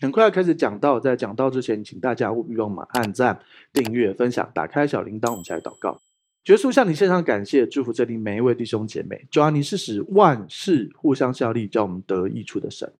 [0.00, 3.38] 很快要开始讲到，在讲到之前，请大家务必帮我们按赞、
[3.72, 6.00] 订阅、分享、打开小铃铛，我们一起来祷告。
[6.46, 9.26] 耶稣向你献上感谢，祝福这里每一位弟兄姐妹。
[9.30, 12.90] 主啊，你是使万事互相效力，叫我们得益处的神。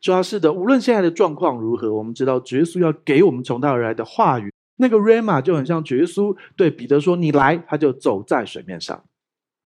[0.00, 9.04] 主要是的，无论现在的状况如何，我们知道耶稣要给我们从他而来的话语，那个 Rhema 就很像耶稣对彼得说：“你来。”他就走在水面上，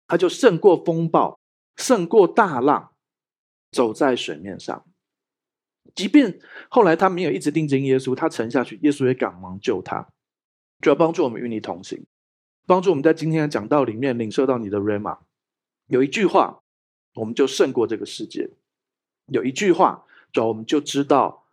[0.07, 1.39] 他就胜过风暴，
[1.77, 2.91] 胜过大浪，
[3.71, 4.85] 走在水面上。
[5.93, 6.39] 即便
[6.69, 10.07] 后来他没有一直定睛耶稣，他沉下去，耶稣也赶忙救他。
[10.79, 12.05] 主要帮助我们与你同行，
[12.65, 15.19] 帮助我们在今天的讲道里面领受到你的 ram。
[15.87, 16.63] 有一句话，
[17.15, 18.49] 我们就胜过这个世界；
[19.27, 21.45] 有一句话，主要我们就知道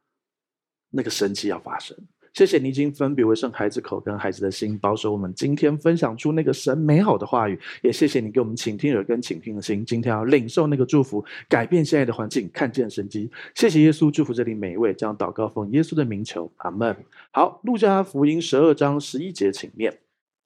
[0.90, 1.96] 那个神奇要发生。
[2.38, 7.58] 谢谢你已经分别为圣孩子口跟孩子的心，保守我们今天分享出那个神美好的话语。
[7.82, 13.28] 也谢谢你给我们倾听耳跟倾听的心，今天要领受那个祝福，改变现在的环境，看见神迹。
[13.56, 16.96] 谢谢耶稣，祝福这里每一位，将祷告奉耶稣的名求，阿门。
[17.32, 19.98] 好，路加福音十二章十一节，请念：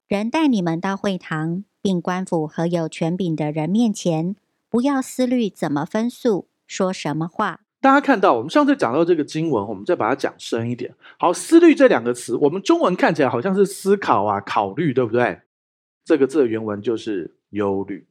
[0.09, 4.35] 人带你们到会堂，并官府和有权柄的人面前，
[4.71, 7.61] 不要思虑怎么分诉，说什么话。
[7.83, 10.95] 大家看到，我们上次讲到这个经文，我们再把它讲深一点。
[11.19, 15.41] 好，思虑这两个词，我们中文看起来好像是思考啊、考虑，对不对？
[16.05, 18.07] 这个字的原文就是忧虑，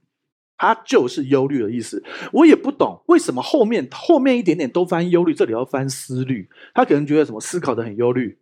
[0.58, 2.04] 它就是忧虑的意思。
[2.34, 6.50] 我也不懂为什么后面后面一点点都翻忧虑，这里要翻思虑。
[6.74, 8.38] 他可能觉得什么思考得很忧虑，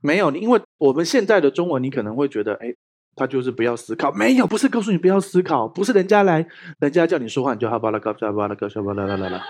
[0.00, 2.74] 没有，因为我们现在的中文，你可能会觉得，哎，
[3.14, 4.10] 他就是不要思考。
[4.12, 6.46] 没有，不是告诉你不要思考，不是人家来，
[6.78, 9.42] 人家叫你说话，你就哈巴拉嘎巴拉嘎巴拉拉拉拉。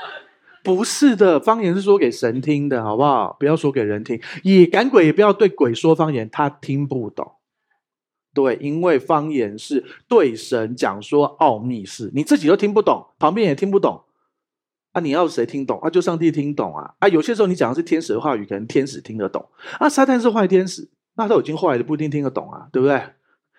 [0.64, 3.36] 不是的，方言是说给神听的，好不好？
[3.38, 4.18] 不要说给人听。
[4.42, 7.32] 也赶鬼也不要对鬼说方言，他听不懂。
[8.32, 14.04] 对，因为方言是对神讲说奥秘事，你自己都听不懂，旁边也听不懂。
[14.92, 15.78] 啊，你要谁听懂？
[15.80, 16.94] 啊，就上帝听懂啊。
[16.98, 19.46] 啊，有些时候你讲的是天使的话语，可能天使听得懂。
[19.78, 23.02] 啊，撒旦是坏天使，那他已经坏的，不一定听得懂啊，对不对？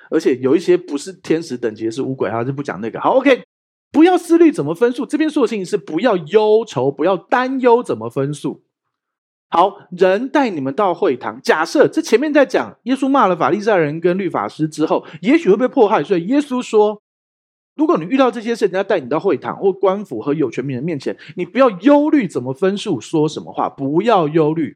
[0.10, 3.00] 而且有一些不是天使等级是污鬼啊，就不讲那个。
[3.00, 3.44] 好，OK。
[3.96, 8.62] 不要思虑怎么分数，这边说的事情是不要忧愁，不要担忧怎么分数。
[9.48, 17.02] 好，人带你们到会堂，假设这前面在讲耶稣骂了法利赛人跟律法师之后，也许会被迫害，所以耶稣说，
[17.78, 24.76] 如果你遇到这些事，人家带你到会堂或官府和有权柄人面前，你不要忧虑怎么分数，说什么话，不要忧虑。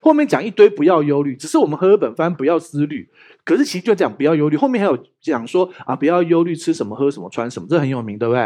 [0.00, 3.10] 后面讲一堆不要忧虑，只是我们喝本翻不要思虑。
[3.44, 8.40] 可是其实就讲不要忧虑，后面还有讲说啊，不要忧虑吃什么喝什么穿什么，这很有名，对不对？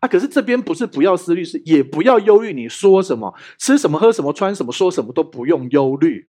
[0.00, 2.52] 啊，可是这边不是不要思虑，是也不要忧虑。
[2.52, 6.28] 你说什么，吃什么，喝什么，穿什么，说什么都不用忧虑，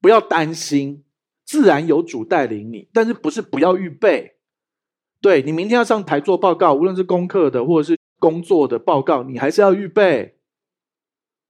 [0.00, 1.04] 不要担心，
[1.46, 2.88] 自然有主带领你。
[2.92, 4.34] 但是不是不要预备？
[5.22, 10.38] 对，你明天要上台做报告，无论是功课的或者是工作的报告，你还是要预备，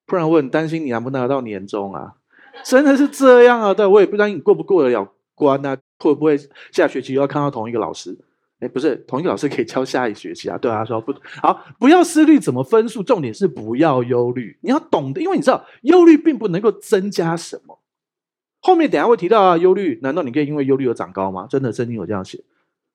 [0.07, 2.17] 不然我很担心你能不能拿到年终啊？
[2.65, 3.75] 真的是这样啊？
[3.75, 5.13] 对，我也不知道你过不过得了。
[5.35, 6.37] 关啊，会不会
[6.71, 8.17] 下学期又要看到同一个老师？
[8.61, 10.59] 哎，不是，同一个老师可以教下一学期啊。
[10.59, 14.59] 对啊，说不好，不要思虑怎么分数，重点是不要忧虑。
[14.61, 17.79] 你要懂得，因为你知道，忧虑并不能够增加什么。
[18.61, 21.47] 后面等下会提到啊，忧虑，难道你可以因为忧虑而长高吗？
[21.49, 22.45] 真的，圣经有这样写。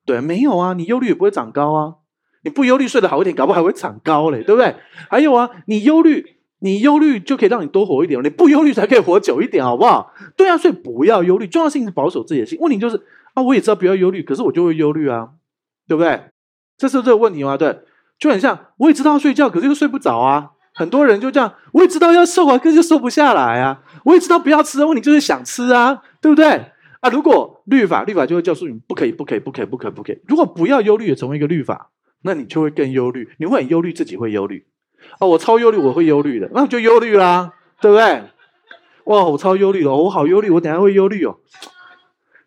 [0.05, 1.95] 对，没有啊，你忧虑也不会长高啊。
[2.43, 4.75] 你不忧虑睡得好一点，搞不好还会长高嘞，对不对？
[5.09, 6.34] 还有啊，你忧虑。
[6.65, 10.11] 你忧虑就可以让你多活一点，你不忧虑才可以活久一点，好不好？
[10.35, 12.57] 对啊，所以不要忧虑，重要性是保守自己的心。
[12.59, 12.99] 问题就是
[13.35, 15.29] 啊，我也知道不要忧虑，可是我就会忧虑啊，
[15.87, 16.23] 对不对？
[16.75, 17.55] 这是这个问题吗？
[17.55, 17.81] 对，
[18.17, 20.53] 就很像我也知道睡觉，可是又睡不着啊。
[20.73, 23.83] 很多人就这样，我也知道要瘦啊，可是就瘦不下来啊。
[24.03, 26.47] 我也知道不要吃，问题就是想吃啊，对不对？
[27.01, 30.19] 啊，如果律法，律法就会告诉你不可以，不可以，不可以，不可以，不可以。
[30.27, 31.91] 如果不要忧虑也成为一个律法，
[32.23, 34.65] 那你就会更忧虑，你会很忧虑，自己会忧虑。
[35.19, 38.23] 哦，我超忧虑，我会忧虑的，那就忧虑啦，对不对？
[39.05, 41.37] 哇，我超忧虑了，我好忧虑，我等下会忧虑哦，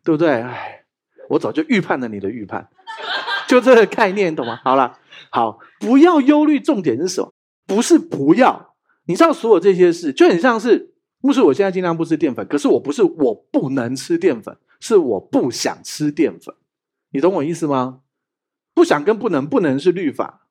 [0.05, 0.29] 对不对？
[0.29, 0.85] 哎，
[1.31, 2.69] 我早就预判了你的预判，
[3.47, 4.61] 就这个概念，懂吗？
[4.65, 4.99] 好了，
[5.31, 7.33] 好，不要忧虑，重点是什么？
[7.67, 8.75] 不是不要，
[9.07, 16.55] 你知道所有这些事，就很像是，牧师，我现在尽量不吃淀粉，可是我不是我不能吃淀粉，是我不想吃淀粉，
[17.13, 18.01] 你懂我意思吗？
[18.75, 20.48] 不想跟不能，不能是律法。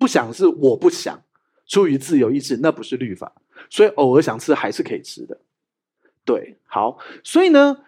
[0.00, 1.22] 不想是我不想，
[1.66, 3.32] 出于自由意志，那不是律法，
[3.68, 5.38] 所以偶尔想吃还是可以吃的。
[6.24, 7.84] 对，好，所以呢。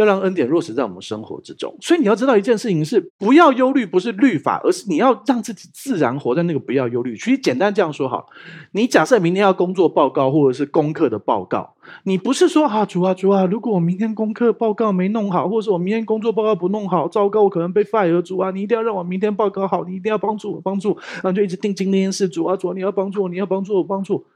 [0.00, 7.16] 要让恩典落实在我们生活之中，所以你要知道一件事情是：不要忧虑，不是律法，而是你要让自己自然活在那个不要忧虑。
[7.16, 8.26] 其实简单这样说好，
[8.72, 11.74] 你假设明天要工作报告或者是功课的报告，
[12.04, 24.26] 你不是说啊主啊主啊，如果我明天功课报告没弄好，或者是我明天工作报告不弄好，糟糕，我可能被 fire 主啊，你一定要让我明天报告好，你一定要帮助我帮助，然后就一直定睛那件事，主啊主啊，你要帮助我，你要帮助我帮助。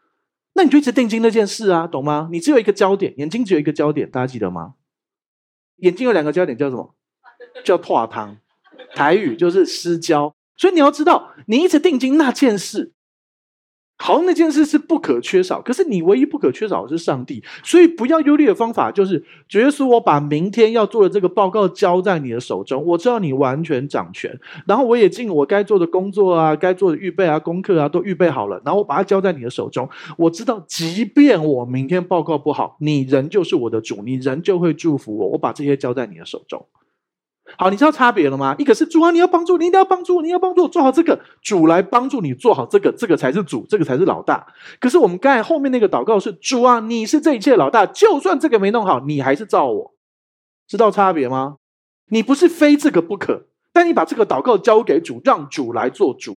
[0.55, 2.29] 那你就一直定睛那件事啊，懂吗？
[2.31, 4.75] 你只有一个焦点，眼睛只有一个焦点，大家记得吗？
[5.83, 6.95] 眼睛有两个焦点，叫什么？
[7.65, 8.37] 叫拓堂，
[8.95, 10.35] 台语就是失焦。
[10.57, 12.93] 所以你要知道，你一直定睛那件事。
[14.03, 36.67] 好像，那件事是不可缺少，可是你唯一不可缺少的是上帝，所以不要忧虑的方法就是，主耶稣，我把明天要做的这个报告交在你的手中，我知道你完全掌权，然后我也尽我该做的工作啊，该做的预备啊，功课啊都预备好了，然后我把它交在你的手中，我知道，即便我明天报告不好，你仍旧是我的主，你仍旧会祝福我，我把这些交在你的手中。
[37.59, 38.55] 好，你知道差别了吗？
[38.59, 44.47] 一个是主啊，你要帮助，你一定要帮助，你要帮助做好这个，主来帮助你做好这个，这个才是主，这个才是老大。
[44.81, 49.95] 可是我们刚才后面那个祷告是主啊，你是这一切老大，就算这个没弄好，你还是照我，
[50.67, 51.57] 知道差别吗？
[52.09, 56.35] 你不是非这个不可，但你把这个祷告交给主，让主来做主。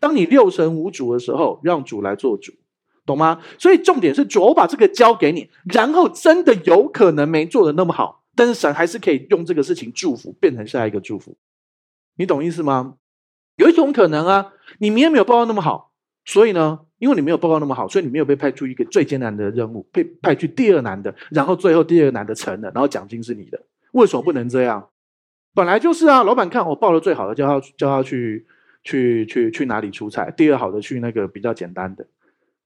[0.00, 2.52] 当你六神无主的时候，让主来做主，
[3.04, 3.40] 懂吗？
[3.58, 8.17] 所以重点是主，我把这个交给你，然后真的有可能没做的那么好。
[8.38, 11.36] 但是神还是可以用这个事情祝福，变成下一个祝福，
[12.14, 12.94] 你懂意思吗？
[13.56, 15.90] 有一种可能啊，你明天没有报告那么好，
[16.24, 23.60] 所以呢，因为你没有报告那么好，所以你没有被派出一个最艰难的任务，被派去第二难的，然后最后第二难的成了，然后奖金是你的。
[23.90, 24.88] 为什么不能这样？
[25.52, 28.46] 本来就是啊，老板看我报的最好的，叫他叫他去
[28.84, 32.06] 去去去哪里出差，第二好的去那个比较简单的，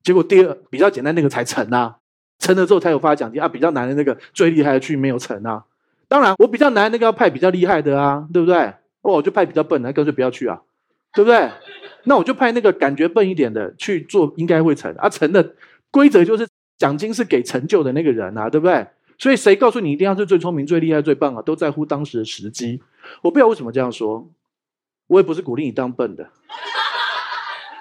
[0.03, 1.97] 结果第二比较简单那个才成啊。
[2.43, 5.65] 成了之后才有发奖金啊，比较难的那个最厉害的去没有成啊。
[6.09, 8.57] 当然，我比较难那个要派比较厉害的啊，对不对？
[9.03, 10.61] 哦，我就派比较笨的，干脆不要去啊，
[11.15, 11.49] 对不对？
[12.05, 15.09] 那我就派那个感觉笨一点的去做，应该会成啊。
[15.09, 15.55] 成的
[15.93, 16.47] 规则就是
[16.77, 18.85] 奖金是给成就的那个人啊，对不对？
[19.19, 21.41] 所以谁告诉你一定要是最聪明、最厉害、最棒啊？
[21.43, 22.83] 都在乎当时的时机。
[23.23, 24.29] 我不知道为什么这样说，
[25.07, 26.29] 我也不是鼓励你当笨的。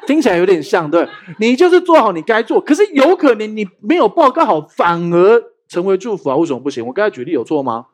[0.07, 1.07] 听起来有点像，对，
[1.39, 6.35] 你就是做好你该做，可是有可能你没有报告好，反而成为祝福啊？
[6.35, 6.85] 为什么不行？
[6.85, 7.87] 我刚才举例有错吗？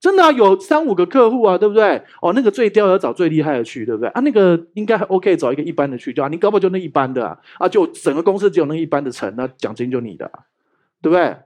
[0.00, 2.02] 真的啊，有三五个客户啊，对不对？
[2.20, 4.08] 哦，那个最刁要找最厉害的去，对不对？
[4.08, 10.30] 啊，那个应该还 OK，找一个一般的去就啊，你搞不好就那一般的啊，啊，就整个公司只有那一般的成，那奖金就你的，
[11.00, 11.36] 对不对？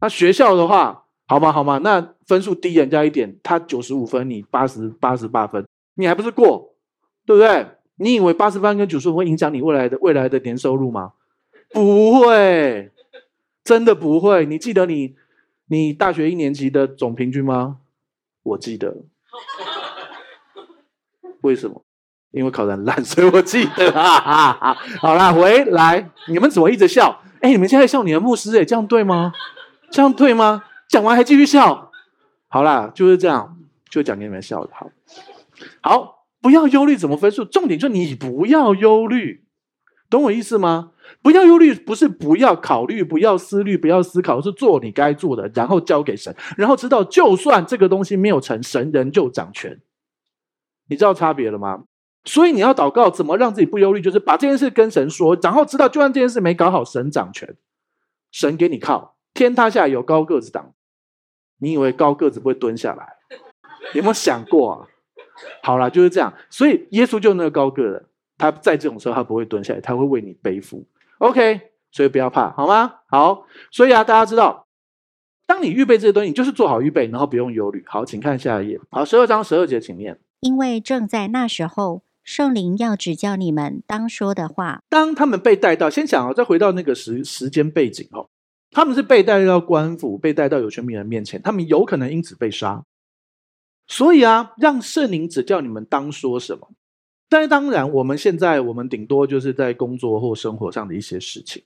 [0.00, 1.52] 那学校的话，好吗？
[1.52, 1.78] 好吗？
[1.84, 5.66] 那分数低人家一点，他九十五分，你八十八十八分，
[5.96, 6.74] 你还不是过，
[7.26, 7.66] 对不对？
[7.98, 11.12] 你以为八十分跟九十分会影响你未来的未来的年收入吗？
[11.72, 12.90] 不会，
[13.62, 14.46] 真的不会。
[14.46, 15.14] 你记得你
[15.66, 17.78] 你大学一年级的总平均吗？
[18.42, 18.96] 我记得。
[21.42, 21.84] 为什么？
[22.30, 23.90] 因为考得很烂，所以我记得。
[25.00, 27.22] 好啦，回来，你们怎么一直笑？
[27.40, 29.32] 哎，你们现在笑你的牧师，哎，这样对吗？
[29.90, 30.64] 这样对吗？
[30.88, 31.90] 讲完还继续笑？
[32.48, 33.56] 好啦，就是这样，
[33.90, 34.70] 就讲给你们笑的。
[34.72, 34.90] 好，
[35.80, 36.17] 好。
[36.40, 39.44] 不要忧虑怎么分数，重点就你不要忧虑，
[40.08, 40.92] 懂我意思吗？
[41.22, 49.80] 不要忧虑，不是不要考虑，不要思虑，不要思考，是做你该做的，然后交给神，然后知道就算这个东西没有成，神仍旧掌权。
[50.88, 51.84] 你知道差别了吗？
[52.24, 54.00] 所以你要祷告，怎么让自己不忧虑？
[54.00, 57.56] 就是把这件事跟神说，然后知道就算这件事没搞好，神掌权，
[58.30, 60.74] 神给你靠，天塌下来有高个子挡。
[61.58, 63.16] 你以为高个子不会蹲下来？
[63.94, 64.88] 有没有想过啊？
[65.62, 66.32] 好啦，就是这样。
[66.50, 68.04] 所以耶稣就那个高个的，
[68.36, 70.84] 他在这种时候他不会蹲下来，他会为你背负。
[71.18, 72.94] OK，所以不要怕，好吗？
[73.06, 74.66] 好，所以啊，大家知道，
[75.46, 77.82] 当你预备这些东西，你就是做好预备，然后不用忧虑。
[77.86, 78.80] 好，请看下一页。
[78.90, 80.18] 好，十二章十二节，请念。
[80.40, 84.82] 因为正在那时候，圣灵要指教你们当说的话。
[84.88, 88.28] 当他们被带到，先想啊，再回到那个时时间背景哦，
[88.70, 92.84] 他们是被带到官府，被带到有权柄人面前，他们有可能因此被杀。
[93.88, 96.70] 所以啊，让圣灵指教你们当说什么。
[97.30, 101.62] 但是当然，我们现在我们顶多就是在工作或生活上的一些事情，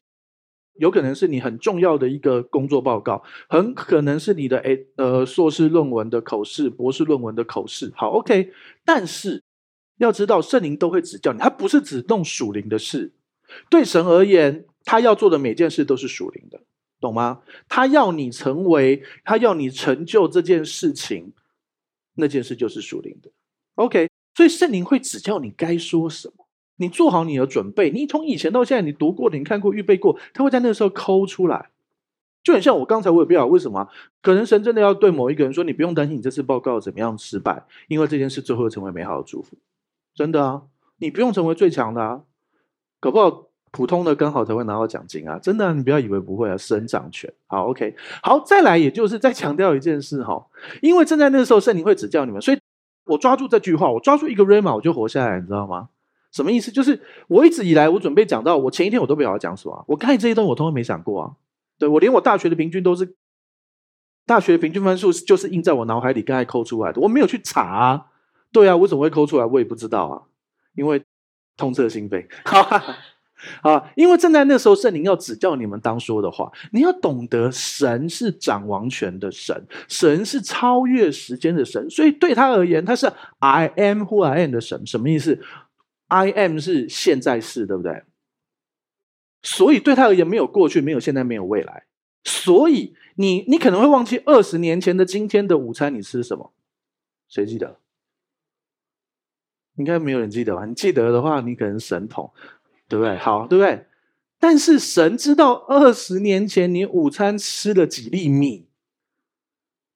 [0.75, 7.93] 有可能是你很重要的一个工作报告，很可能是你的诶呃硕士论文的口试、博士论文的口试。
[7.95, 8.51] 好，OK。
[8.85, 9.43] 但是
[9.99, 13.13] 要知道，圣灵都会指教你，他不是只弄属灵的事。
[13.69, 16.61] 对神而言，他要做的每件事都是属灵的，
[17.01, 17.43] 懂吗？
[17.69, 21.33] 他要你成为，他要你成就这件事情。
[22.15, 23.31] 那件事就是属灵的
[23.77, 27.91] ，OK，所以圣灵会指教你该说什么，你做好你的准备。
[27.91, 31.71] 你从以前到现在，你读过的，你看过，预备过，他会在那个时候抠出来，
[32.43, 33.89] 就很像我刚才我也不知道为什么，
[34.21, 39.57] 可能神真的要对某一个人说，你不用担心你这次报告怎么样失败，因为这件事最后会成为美好的祝福，
[40.15, 40.63] 真的啊，
[40.99, 42.23] 你不用成为最强的啊，
[43.01, 43.52] 搞不好。
[43.73, 45.39] 普通的刚好才会拿到奖金啊！
[45.39, 47.33] 真的，你不要以为不会啊，神掌权。
[47.47, 50.47] 好，OK，好，再来，也就是再强调一件事哈，
[50.83, 52.59] 因为正在那个时候，圣灵会指教你们，所以
[53.07, 55.89] 我抓住这句话，我抓住一个 rama，我就活下来，你知道吗？
[56.31, 56.71] 什么意思？
[56.71, 59.85] 就是我一直以来我准备讲到，我前一天我都不晓得讲什么。
[59.89, 61.33] 我看这些东西我通通没想过啊。
[61.79, 63.17] 对，我连我大学的平均都是，
[64.27, 68.07] 大学平均分数就是印在我脑海里，刚才抠出来的，我没有去查啊。
[68.53, 69.45] 对啊，我怎么会抠出来？
[69.47, 70.23] 我也不知道啊，
[70.75, 71.03] 因为
[71.57, 72.27] 痛彻心扉。
[72.45, 72.81] 好
[73.63, 84.87] 啊，因为正在那时候，圣灵要指教你们当说的话，你要懂得神是掌王权的神，神是超越时间的神，所以对他而言，他是 I am who I am 的神。
[84.87, 85.41] 什么意思
[86.09, 88.03] ？I am 是现在式，对不对？
[89.43, 91.85] 所以对他而言，没有过去，没有现在，没有未来。
[92.25, 96.53] 所以你你可能会忘记二十年前的今天的午餐你吃什么？
[97.29, 97.79] 谁记得？
[99.77, 100.67] 应该没有人记得吧？
[100.67, 102.31] 你记得的话，你可能神童。
[102.93, 103.17] 对不对？
[103.17, 103.87] 好，对不对？
[104.39, 108.67] 但是神知道二十年前你午餐吃了几粒米。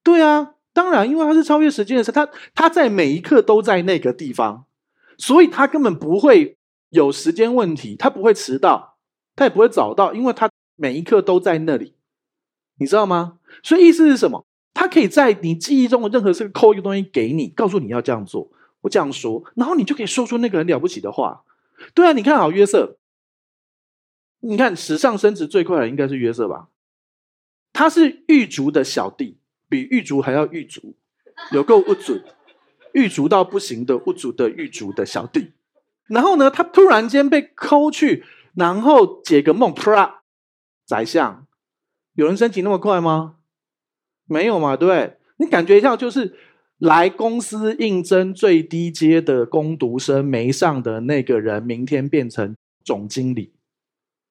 [0.02, 4.64] 对啊，当然，因为他是超越时间的神，他他在每一刻都在那个地方，
[5.18, 6.56] 所以他根本不会
[6.88, 8.96] 有时间问题，他不会迟到，
[9.34, 11.92] 他也不会早到，因为他每一刻都在那里，
[12.78, 13.38] 你知道吗？
[13.62, 14.46] 所以意思是什么？
[14.72, 18.50] 他可以在你记忆中的任何时刻扣一个东西给你，告诉你要这样做，
[18.80, 21.42] 我这样说，然后你就可以说出那个很了不起的话。
[21.94, 22.98] 对啊，你看好约瑟，
[24.40, 26.68] 你看史上升职最快的应该是约瑟吧？
[27.72, 30.96] 他是狱卒的小弟，比狱卒还要狱卒，
[31.52, 32.24] 有够不准，
[32.92, 35.52] 狱卒到不行的不足的狱卒的小弟。
[36.06, 40.22] 然后呢，他突然间被抠去，然后解个梦，啪，
[40.84, 41.46] 宰相。
[42.14, 43.36] 有人升级那么快吗？
[44.24, 45.18] 没有嘛，对不对？
[45.36, 46.36] 你感觉一下就是。
[46.78, 52.54] 来公司应征最低阶的工读生没上的那个人，明天变成
[52.84, 53.54] 总经理，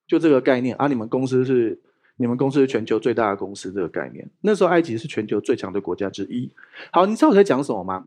[0.05, 0.87] 就这个概念啊！
[0.87, 1.81] 你们公司是
[2.17, 4.29] 你们公司是全球最大的公司，这个概念。
[4.41, 6.51] 那时候埃及是全球最强的国家之一。
[6.91, 8.05] 好，你知道我在讲什么吗？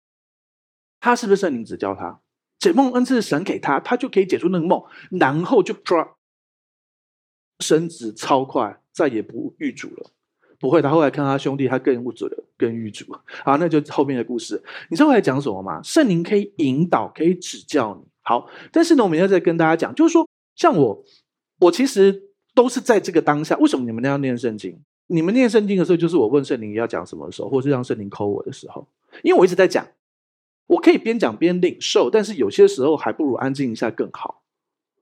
[1.00, 2.20] 他是不是圣灵指教他？
[2.60, 6.16] 解梦恩赐神给他，他就可以解除那个梦，然后就抓
[7.60, 10.10] 升职超快，再也不遇主了。
[10.60, 13.04] 不会，他后来看他兄弟，他更不准了，更狱主。
[13.44, 14.60] 好，那就后面的故事。
[14.90, 15.80] 你知道我在讲什么吗？
[15.82, 18.08] 圣灵可以引导，可以指教你。
[18.22, 21.04] 好，但是呢，我们要再跟大家讲，就是说，像我，
[21.60, 22.24] 我其实
[22.54, 23.56] 都是在这个当下。
[23.58, 24.78] 为什么你们要念圣经？
[25.06, 28.86] 你们念圣经的时候，就是我问圣灵要讲什么的时候，或是让圣灵抠我的时候。
[29.22, 29.86] 因为我一直在讲，
[30.66, 34.42] 我可以边讲边领受，但是有些时候还不如安静一下更好。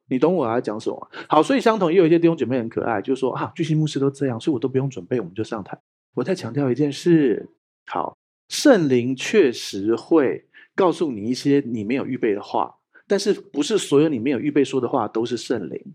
[0.08, 1.10] 你懂我要讲什么？
[1.28, 5.78] 好，所以相同也有一些弟兄姐妹很可爱，就说啊，巨星牧师都这样，所以我都不用准备，我们就上台。
[6.14, 7.50] 我再强调一件事，
[7.86, 8.16] 好，
[8.48, 15.94] 圣灵确实会告诉你一些你没有预备的话，但是不是所有你没有预备说的话都是圣灵，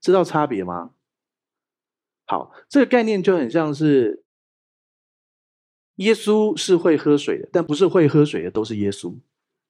[0.00, 0.92] 知道差别吗？
[2.26, 4.24] 好，这个概念就很像是
[5.96, 9.14] 耶稣是会喝水的，但不是会喝水的都是耶稣，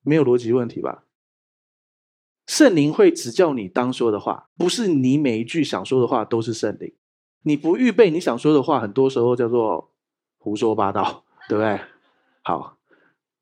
[0.03, 1.05] 没有逻辑问题吧？
[2.47, 6.93] 圣灵会指教你当说的话，不是你每一句想说的话都是圣灵。
[7.43, 9.93] 你不预备你想说的话，很多时候叫做
[10.39, 11.81] 胡说八道， 对不对？
[12.43, 12.77] 好，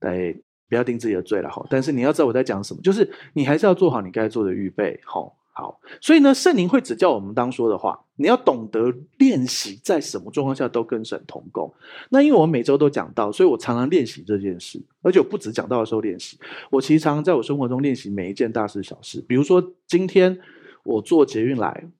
[0.00, 0.35] 哎，
[0.69, 1.66] 不要定自己的罪了哈。
[1.71, 5.37] 但是你要知道我在讲什么，就是你还是要做好你该做的预备，好。
[5.52, 8.07] 好，所以呢，圣灵会指教我们当说的话。
[8.16, 11.73] 你要懂得练习，在什么状况下都跟神同工。
[12.11, 16.38] 那因为我每周都讲到，所以我常常练习这件事，而且我不止讲到的时候练习，
[16.71, 19.25] 我其实常常在我生活中练习每一件大事小事。
[19.26, 20.38] 比如说，今天
[20.85, 21.90] 我坐捷运来，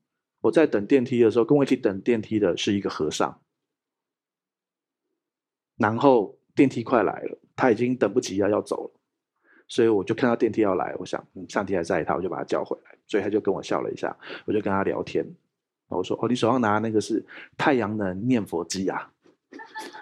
[0.43, 3.41] 我在等电梯的时候，跟我一起等电梯的是一个和尚，
[5.77, 9.00] 然后电梯快来了，他已经等不及要要走了。
[9.71, 12.91] 所以我就看到电梯要来，我想，上帝还在他，我就把他叫回来。
[13.07, 15.25] 所以他就跟我笑了一下，我就跟他聊天。
[15.89, 17.25] 我说：“哦，你手上拿那个是
[17.57, 19.13] 太阳能念佛机啊？”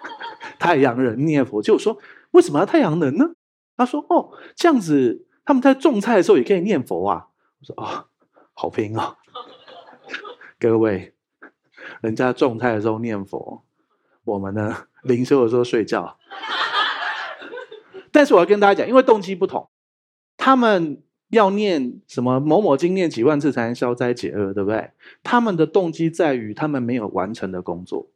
[0.57, 1.99] 太阳能念佛机，我说
[2.31, 3.31] ：“为什么要太阳能呢？”
[3.77, 7.27] 他说：“哦，这样子他们在种菜的时候也可以念佛啊。”
[7.61, 8.07] 我说：“哦，
[8.53, 9.17] 好拼哦，
[10.59, 11.13] 各位，
[12.01, 13.63] 人家种菜的时候念佛，
[14.23, 16.17] 我们呢，灵修的时候睡觉。”
[18.11, 19.69] 但是我要跟大家讲，因为动机不同，
[20.37, 24.91] 他们要念什么某某经念几万次才能消灾解厄，对不对？
[25.21, 28.09] 他们的动机在于他们没有完成的工作，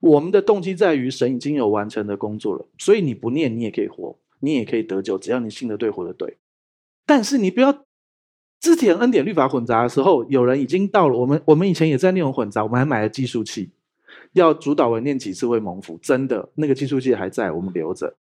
[0.00, 2.66] 我们的动机在于神已经有完成的工作了。
[2.76, 6.36] 所以你不念，你也可以活，你也可以得救，只要你信得对，活得对。
[7.06, 7.84] 但是你不要
[8.60, 11.16] 之前恩典律法混杂的时候，有人已经到了。
[11.16, 13.70] 我们我们以前也在那种混杂，我们还买了计数器，
[14.32, 18.14] 要主导文念几次会蒙福，真的那个计数器还在，我们留着。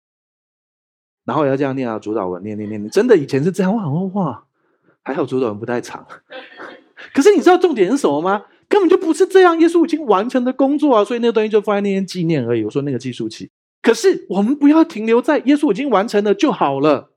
[1.24, 4.44] 然后也要这样念啊，主导文念念念念，真的以前是这样哇哇，
[5.02, 6.06] 还好主导文不太长。
[7.14, 8.44] 可是你知道重点是什么吗？
[8.68, 12.64] 根本就不是这样，耶稣已经完成的工作啊，所以那个东西就放在那边纪念而已。
[12.64, 13.50] 我说那个计数器，
[13.82, 17.12] 可是我们不要停留在耶稣已经完成了就好了。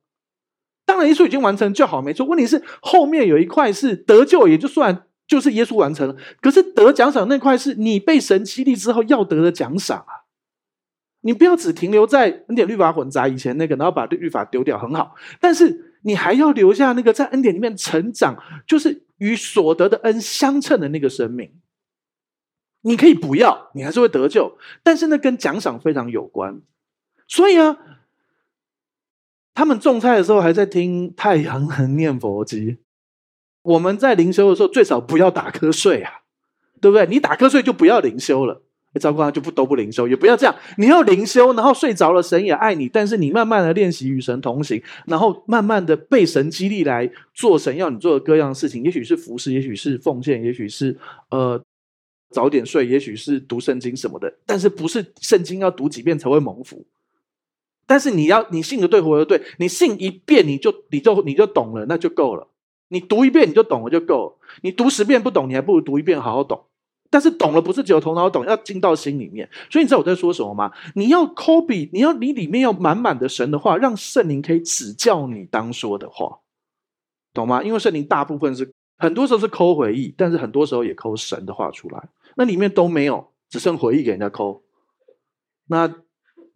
[0.86, 2.26] 当然，耶稣已经完成就好，没错。
[2.26, 6.16] 问题是后面有一块是得救，也就算就是耶稣完成了。
[6.42, 10.25] 可是得奖赏那块是你被神激励之后要得的奖赏啊！
[11.26, 15.16] 你不要只停留在恩典律法混杂以前那个，然后把律法丢掉，很好。
[15.40, 21.52] 但是你还要留下那个在恩典里面成长，就是与所得的恩相称的那个生命。
[22.82, 26.62] 你可以不要，你还是会得救，但是那跟奖赏非常有关。
[27.28, 27.78] 所以啊。
[29.58, 32.80] 他们种菜的时候还在听太阳能念佛机。
[33.62, 36.12] 我们在灵修的时候最少不要打瞌睡啊，
[36.82, 37.08] 对不对？
[37.08, 38.64] 你打瞌睡就不要灵修了。
[39.00, 40.56] 糟糕，就不都不灵修，也不要这样。
[40.78, 42.88] 你要灵修，然后睡着了，神也爱你。
[42.88, 48.84] 但是你慢慢的练习与神同行，然后慢慢的被神激励来做神要你做的各样的事情。
[48.84, 50.98] 也许是服侍，也许是奉献，也许是
[51.30, 51.62] 呃
[52.32, 54.34] 早点睡，也许是读圣经什么的。
[54.46, 56.86] 但是不是圣经要读几遍才会蒙福？
[57.88, 62.48] 但是你要你信的对，活的对，你信一遍你就你就你就懂了，那就够了。
[62.88, 64.38] 你读一遍你就懂了就够了。
[64.62, 66.66] 你读十遍不懂，你还不如读一遍好好懂。
[67.10, 69.50] 但是懂了不是只有头脑懂，要进到心里面。
[69.70, 70.72] 所以你知道我在说什么吗？
[70.96, 76.40] 你要 copy，你要你里面要满满的神的话，让圣灵可以指教你当说的话，
[77.34, 77.64] 懂吗？
[77.64, 82.10] 因为圣灵大部分是很多时候是抠回忆，但是很多时候也抠神的话出来。
[82.36, 84.64] 那里面都没有，只剩回忆给人家抠。
[85.68, 85.94] 那。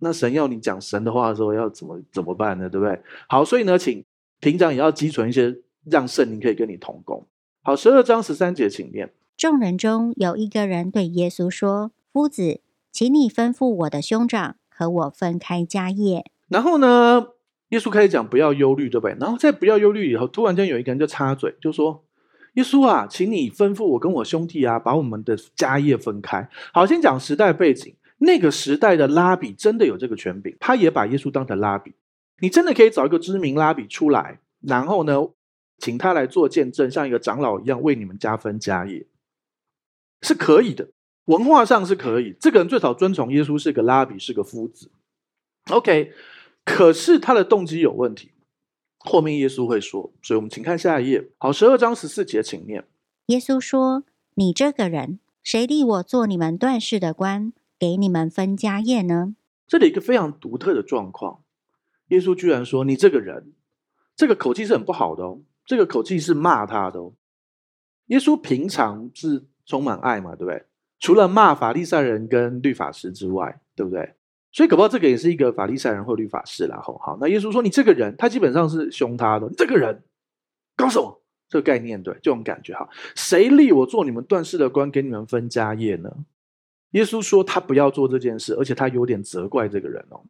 [0.01, 2.69] 那神要你讲神的话的时候，要怎么怎么办呢？
[2.69, 2.97] 对不对？
[3.27, 4.01] 好，所以呢，请
[4.39, 5.53] 平常也要积存一些，
[5.91, 7.27] 让圣灵可以跟你同工。
[7.63, 9.11] 好，十二章十三节，请念。
[9.39, 12.59] 众人中有一个人对耶稣说：“夫子，
[12.91, 17.25] 请你吩咐我的兄长和我分开家业。”然后呢，
[17.69, 19.15] 耶稣开始讲不要忧虑，对不对？
[19.17, 22.03] 然后在不要忧虑以后，突然间有一个人就插嘴，就说
[22.55, 27.95] ：“耶稣啊，请你吩咐我跟我兄弟啊，把我们的家业分开。”好，先讲时代背景。
[28.17, 31.93] 那个时代的拉比真的有这个权柄，他也把耶稣当成拉比。
[32.41, 35.29] 你真的可以找一个知名拉比出来，然后呢，
[35.77, 39.05] 请他来做见证，像一个长老一样为你们加分加业，
[40.21, 40.89] 是可以的。
[41.25, 44.91] 文化上是可以，这个人最少尊崇耶稣是个拉比，是个夫子。
[45.69, 46.11] OK，
[46.65, 48.31] 可是他的动机有问题，
[48.97, 50.11] 后面耶稣会说。
[50.21, 51.29] 所以我们请看下一页。
[51.37, 52.87] 好，十二章十四节，请念。
[53.27, 54.03] 耶稣说
[54.35, 59.35] ：“你这个人，谁立我做你们断事的官？”给你们分家业呢？
[59.65, 61.43] 这里一个非常独特的状况，
[62.09, 63.53] 耶稣居然说：“你这个人，
[64.17, 67.13] 这个口气是很不好的哦，这个口气是骂他的哦。”
[68.07, 70.63] 耶稣平常是充满爱嘛，对不对？
[70.99, 74.15] 除了骂法利赛人跟律法师之外，对不对？
[74.51, 76.81] 所以搞不好这个也是一个法利赛人或律法师啦。
[76.83, 79.47] 吼，好，那耶稣说：“你这个人，他基本上是凶他的。
[79.47, 80.03] 你这个人
[80.75, 81.21] 搞什么？
[81.47, 82.89] 这个概念对，这种感觉哈。
[83.15, 86.11] 谁立我做你们断事的官，给你们分家业呢？”
[86.91, 90.23] 耶稣说他不要做这件事，而且他有点责怪这个人哦。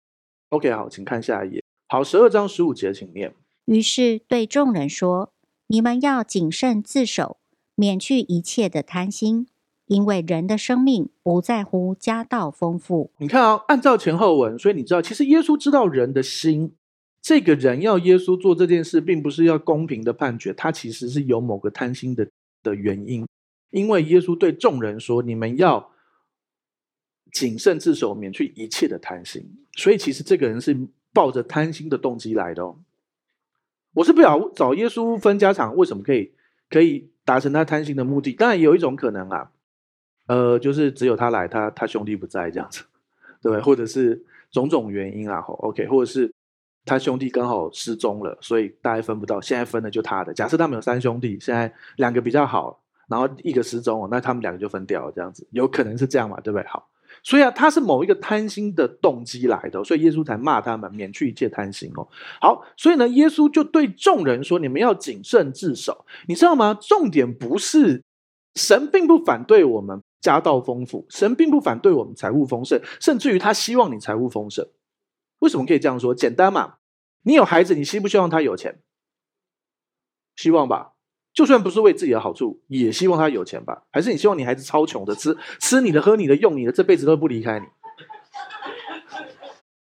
[0.49, 1.63] OK，好，请看下一页。
[1.87, 3.33] 好，十二章十五节，请念。
[3.65, 5.31] 于是对众人说
[5.67, 7.37] ：“你们要谨慎自守，
[7.79, 9.47] 免去一切的贪心，
[9.85, 16.75] 因为人的生命不在乎家道丰富。”你看啊、按照前后文，所以你知道，其实耶稣知道人的心。
[17.21, 22.27] 这个人要耶稣做这件事，并不是要公平的判决，他其实是有某个贪心的
[22.61, 23.25] 的原因。
[23.71, 25.91] 因为耶稣对众人说：“你们要。”
[27.31, 29.55] 谨慎自守，免去一切的贪心。
[29.77, 30.75] 所以，其实这个人是
[31.13, 32.79] 抱着贪心的动机来的哦。
[33.93, 36.31] 我是不想找耶稣分家产，为什么可以
[36.71, 38.33] 可以达成他贪心的目的？
[38.33, 39.51] 当然，有一种可能啊，
[40.25, 42.83] 呃，就是只有他来，他他兄弟不在这样子，
[43.43, 43.61] 对？
[43.61, 46.33] 或者是种种原因啊，OK，或者是
[46.85, 50.33] 他兄弟刚好失踪了，所以大家分不到，现在分的就他的。
[50.33, 56.67] 假设他们有三兄弟，现在两个比较好，然后一个失踪了，那他们两个就分掉了，这样子有可能是这样嘛，对不对？
[56.67, 56.89] 好。
[57.29, 62.07] 所以啊，他是某一个贪心的动机来的，所以耶稣才骂他们，免去一切贪心哦。
[62.41, 66.73] 好，所以呢，耶稣就对众人说：“你们要谨慎自守。”你知道吗？
[66.81, 68.03] 重点不是
[68.55, 74.67] 神并不反对我们家道丰富，神并不反对我们财务丰盛，甚至于他希望你财务丰盛。
[75.37, 76.15] 为什么可以这样说？
[76.15, 76.77] 简单嘛，
[77.21, 78.81] 你有孩子，你希不希望他有钱？
[80.35, 80.93] 希望吧。
[81.33, 83.83] 就算不是为自己的好处，也希望他有钱吧？
[83.91, 87.65] 还是你希望你孩子超穷的，吃吃你的、喝你的、用你的，这辈子都不离开你？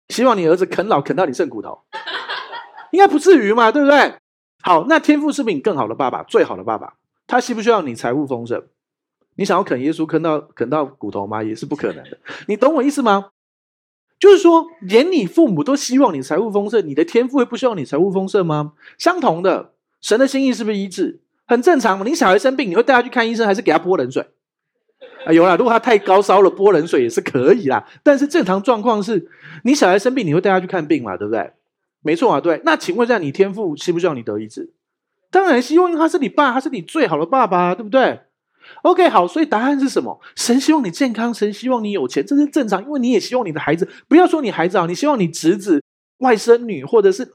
[0.10, 1.80] 希望你儿子啃老啃到你剩骨头，
[2.91, 4.15] 应该不至于嘛，对不对？
[4.62, 6.93] 好，那天赋是比你更好的爸爸，最好的爸爸，
[7.26, 8.63] 他需不需要你财务丰盛？
[9.36, 11.41] 你想要啃耶稣啃到啃到骨头吗？
[11.41, 12.19] 也是不可能的。
[12.48, 13.32] 你懂我意思吗？
[14.19, 18.74] 就是说，连你父母都希望你财务丰盛，你的天赋会不希望你财务丰盛吗？
[19.00, 21.23] 相同的，神的心意是不是一致？
[21.45, 24.25] 很正常嘛，你小孩生病，你会带他去看医生，还是给他泼冷水？
[25.25, 27.86] 啊，有啦，如果他太高烧了，泼冷水也是可以啦。
[28.03, 29.29] 但是正常状况是，
[29.63, 31.51] 你小孩生病，你会带他去看病嘛，对不对？
[32.01, 32.62] 没错啊，对。
[32.65, 34.73] 那请问一下，你天父希不希望你得医治？
[35.32, 38.19] 当然希望，因为他是你爸，他是你最好的爸爸，对不对
[38.84, 40.19] ？OK，好，所以答案是什么？
[40.36, 45.82] 神希望你健康，神希望你有钱，这是正常，因为你也希望你的孩子，不要说你孩子啊，你希望你侄子、
[46.19, 47.34] 外甥女，或者是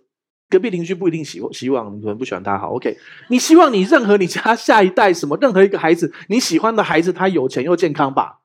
[0.48, 2.96] 隔壁邻居不一定希希望，你可能不喜欢他，好，OK，
[3.28, 8.40] 你希望你任何你家下一代什么，任何一个孩子，你喜欢的孩子，他有钱又健康吧，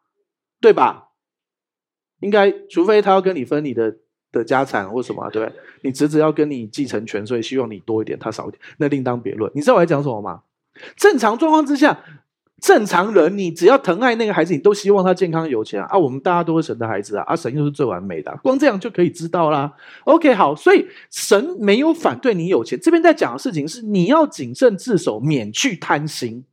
[0.59, 1.09] 对吧？
[2.19, 3.97] 应该，除非他要跟你分你的。
[4.33, 5.59] 的家产或什么，对不对？
[5.83, 9.51] 你侄子要跟你继承权，所以希望你多一点，他少一点，那另当别论。
[9.53, 10.41] 你知道我在讲什么吗？
[10.95, 12.03] 正常状况之下，
[12.63, 15.97] 正常人你只要疼爱那个孩子，你都希望他健康有钱啊。
[15.97, 19.69] 我们大家都是神的孩子啊，啊，神又是最完美的，光这样就可以知道啦。
[20.05, 22.79] OK，好，所以神没有反对你有钱。
[22.81, 26.45] 这边在讲的事情是你要谨慎自守，免去贪心。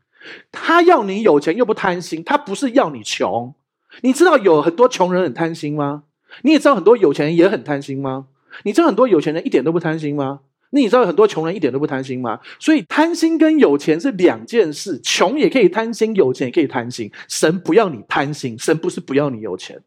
[0.51, 3.55] 他要你有钱又不贪心，他不是要你穷。
[4.01, 6.03] 你知道有很多穷人很贪心吗？
[6.43, 8.27] 你也知道很多有钱人也很贪心吗？
[8.65, 10.41] 你知道很多有钱人一点都不贪心吗？
[10.71, 12.41] 你知道很多穷人一点都不贪心吗？
[12.59, 17.11] 所以贪心跟有钱是两件事，穷也可以贪心，有钱也可以贪心。
[17.29, 19.83] 神不要你贪心，神不是不要你有钱。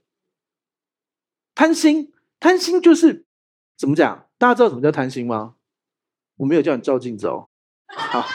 [1.55, 3.25] 贪心，贪心就是
[3.77, 4.27] 怎么讲？
[4.37, 5.55] 大家知道什么叫贪心吗？
[6.37, 7.47] 我没有叫你照镜子哦。
[7.87, 8.25] 好，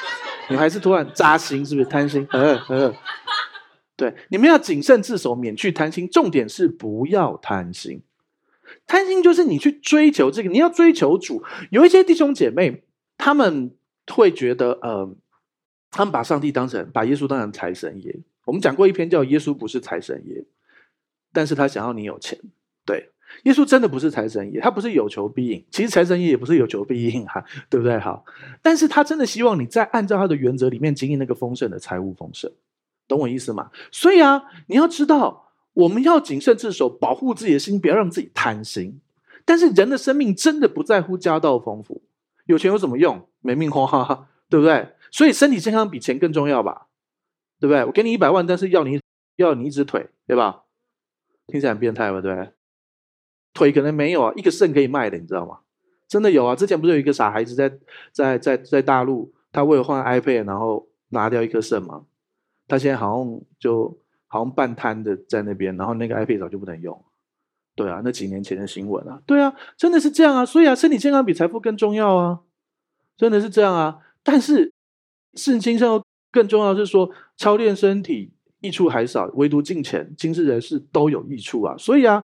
[0.48, 2.26] 你还是突然扎心，是不是贪心？
[2.30, 2.94] 呵呵。
[3.96, 6.08] 对，你们要谨慎自守，免去贪心。
[6.08, 8.00] 重点是不要贪心。
[8.86, 11.42] 贪心就是你去追求这个，你要追求主。
[11.70, 12.84] 有一些弟兄姐妹，
[13.16, 13.74] 他们
[14.12, 15.14] 会觉得，呃，
[15.90, 18.14] 他们把上帝当成，把耶稣当成财神爷。
[18.44, 20.40] 我们讲过一篇叫《耶稣不是财神爷》，
[21.32, 22.38] 但是他想要你有钱。
[22.86, 23.10] 对，
[23.44, 25.64] 耶稣真的不是财神爷，他不是有求必应。
[25.70, 27.98] 其实财神爷也不是有求必应哈，对不对？
[27.98, 28.24] 好，
[28.62, 32.50] 但是他真的希望你在按照他的原则里面经营那个丰盛的财务丰盛。
[33.06, 33.70] 懂我意思吗？
[33.90, 35.47] 所以啊，你要知道，
[35.78, 39.00] 我们要谨慎自守，保护自己的心，不要让自己贪心。
[39.44, 42.02] 但是人的生命真的不在乎家道丰富，
[42.46, 43.28] 有钱有什么用？
[43.40, 44.88] 没命花，对不对？
[45.12, 46.88] 所以身体健康比钱更重要吧？
[47.60, 47.84] 对不对？
[47.84, 49.00] 我给你一百万，但是要你
[49.36, 50.64] 要你一只腿，对吧？
[51.46, 52.20] 听起来很变态吧？
[52.20, 52.50] 对，
[53.54, 55.60] 腿可能没有啊，一个肾可以卖的，你知道吗？
[56.08, 56.56] 真的有啊！
[56.56, 57.70] 之前不是有一个傻孩子在
[58.12, 62.04] 在在在大陆，他为了换 iPad，然后拿掉一颗肾吗？
[62.66, 63.96] 他现在好像就
[64.28, 67.04] 好像半瘫的在那边，然后那个 iPad 早就不能用。
[67.74, 70.44] 对啊，那几年前的新闻啊，对啊，真的是这样啊。
[70.44, 72.40] 所以啊，身体健康比财富更重要啊，
[73.16, 73.98] 真的是这样啊。
[74.22, 74.72] 但是
[75.34, 81.76] 圣经上更重要是说，操练身体益处还少，唯独敬钱，今世人事都有益处啊。
[81.78, 82.22] 所以啊，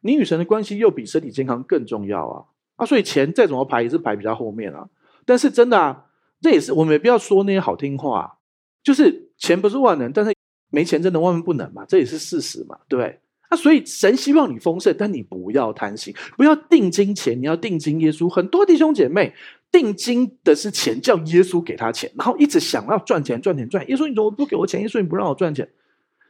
[0.00, 2.44] 你与神的关系又比身体健康更重要啊
[2.76, 2.84] 啊！
[2.84, 4.88] 所以钱再怎么排也是排比较后面啊。
[5.24, 6.06] 但是真的啊，
[6.40, 8.38] 这也是我们没必要说那些好听话，
[8.82, 9.24] 就是。
[9.38, 10.32] 钱不是万能，但是
[10.76, 13.18] 没钱真的万万不能嘛，这也是事实嘛，对不对？
[13.50, 18.28] 那所以神希望你丰盛，但你不要贪心，不要定金钱，你要定金耶稣。
[18.28, 19.32] 很多弟兄姐妹
[19.72, 23.88] 定金的是钱，叫耶稣给他钱，然后一直想要赚钱、赚钱、赚。
[23.88, 24.82] 耶稣你怎么不给我钱？
[24.82, 25.66] 耶稣你不让我赚钱？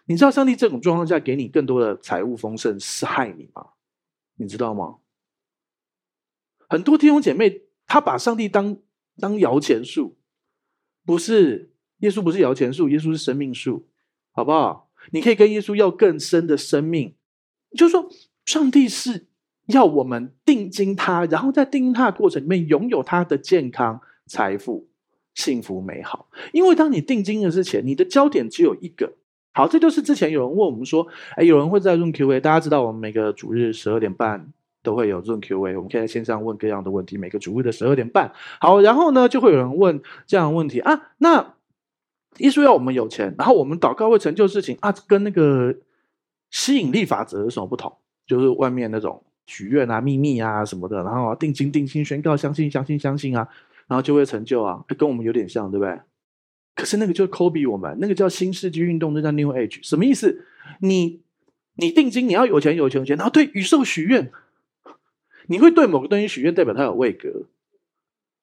[0.04, 3.66] 你知道上帝这种状况下给你更多的财务丰盛是害你吗？
[4.36, 4.98] 你知道吗？
[6.68, 8.76] 很多弟兄姐妹他把上帝当
[9.18, 10.16] 当摇钱树，
[11.04, 11.72] 不是。
[12.00, 13.86] 耶稣不是摇钱树，耶稣是生命树，
[14.36, 14.90] 好不好？
[15.12, 17.14] 你可以跟耶稣要更深的生命，
[17.74, 18.06] 就是说，
[18.44, 19.24] 上帝是
[19.68, 24.88] 要我们定睛他，然后在定睛他的过程里面拥有他的健康、财富、
[25.34, 26.28] 幸福、美好。
[26.52, 29.14] 因为当你定睛的是钱，你的焦点只有一个。
[29.52, 37.16] 好，这就是之前有人问我们说，哎，有人会在用 Q&A，大家知道我们每个主日十二点半都会有 Zoom Q&A，我们可以在线上问各样的问题。
[37.16, 41.55] 每个主日的十二点半，好，然后呢，就会有人问这样的问题啊，那。
[42.38, 45.74] 耶稣要我们有钱，然后我们祷告会成就事情啊，跟那个
[46.50, 47.96] 吸引力法则有什么不同？
[48.26, 53.48] 就是外面那种许愿啊、秘密啊什么的，然后定睛定金宣告，相信相信相信啊，
[53.86, 56.00] 然后就会成就啊，跟我们有点像，对不对？
[56.74, 60.44] 可是那个就是 copy 我们，那个叫新世纪运动，那叫 New Age，什么意思？
[60.80, 61.22] 你
[61.76, 64.30] 你定睛，你要有钱有钱有钱，然后对宇宙许愿，
[65.46, 67.46] 你会对某个东西许愿，代表它有位格，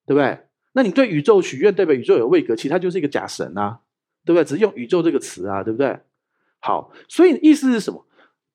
[0.06, 0.40] 对不对？
[0.72, 3.80] 那你对宇宙许愿，代表宇宙有位格，其他就是一个假神啊。
[4.24, 4.44] 对不对？
[4.44, 5.98] 只用宇宙这个词啊，对不对？
[6.60, 8.06] 好，所以意思是什么？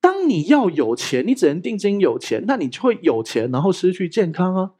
[0.01, 4.71] 当你要有钱，你只能定睛有钱，那你就会有钱，然后失去健康啊。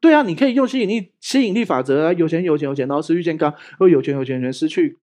[0.00, 4.98] 对啊，你可以用吸引力吸引力法则啊，有钱有钱有钱，然后失去健康，或有钱有钱有钱失去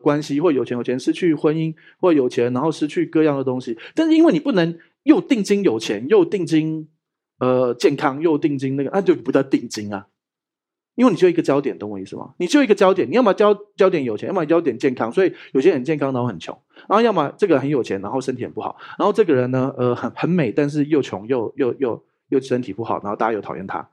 [0.00, 3.76] 关系，或有钱有钱失去婚姻，或有钱然后失去各样的东西。
[3.96, 6.88] 但是因为你不能又定睛有钱，又定睛
[7.40, 10.06] 呃健康，又定睛那个，那就不叫定睛啊。
[10.94, 12.34] 因为你就一个焦点，懂我意思吗？
[12.38, 15.10] 你就一个焦点，你要么焦焦点有钱，要么焦点健康。
[15.10, 16.54] 所以有些人很健康，然后很穷；
[16.88, 23.90] 然后要么这个人很有钱，然后身体很不好；然后这个人呢，呃，很很美，但是又穷又又又又身体不好，然后大家又讨厌他。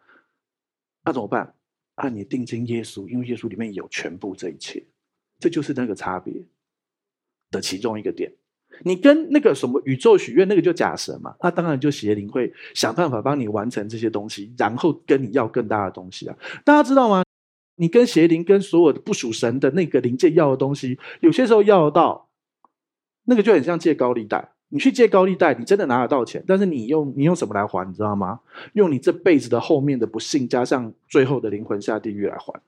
[1.03, 1.55] 那怎么办？
[1.95, 4.83] 啊，你定睛耶稣，因为耶稣里面有全部这一切，
[5.39, 6.33] 这就是那个差别
[7.49, 8.31] 的其中一个点。
[8.83, 16.35] 你跟那个什么宇宙许愿，那个就假神嘛，那当然就邪灵会想办法帮你完成这些东西，然后跟你要更大的东西啊。
[16.63, 17.23] 大家知道吗？
[17.75, 22.29] 你跟邪灵跟所有的不属神的那个灵界要的东西，有些时候要得到，
[23.25, 24.51] 那个就很像借高利贷。
[24.73, 27.85] 你去借高利贷，你真的拿得到钱，但是你用你用什么来还？
[27.85, 28.39] 你知道吗？
[28.73, 32.61] 用你这辈子的后面的不幸，加上最后的灵魂下地狱来还。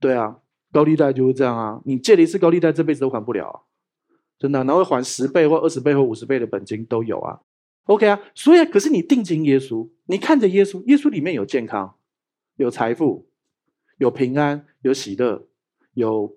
[0.00, 0.38] 对啊，
[0.72, 1.80] 高利贷就是这样啊！
[1.84, 3.62] 你借了一次高利贷，这辈子都还不了，
[4.38, 7.40] 真的，然后还十倍或二十倍或五十倍的本金都有啊。
[7.84, 11.96] OK 啊，所以可是你定睛耶稣，你看着耶稣，耶稣里面有健康，
[12.56, 13.26] 有财富，
[13.98, 15.46] 有平安，有喜乐，
[15.94, 16.36] 有。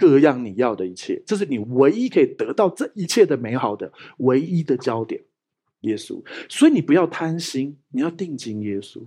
[0.00, 5.20] 各样你要的一切，这是你唯一可以得到这一切的美好的唯一的焦点，
[5.80, 6.22] 耶稣。
[6.48, 9.02] 所以你不要贪心，你要定睛耶稣。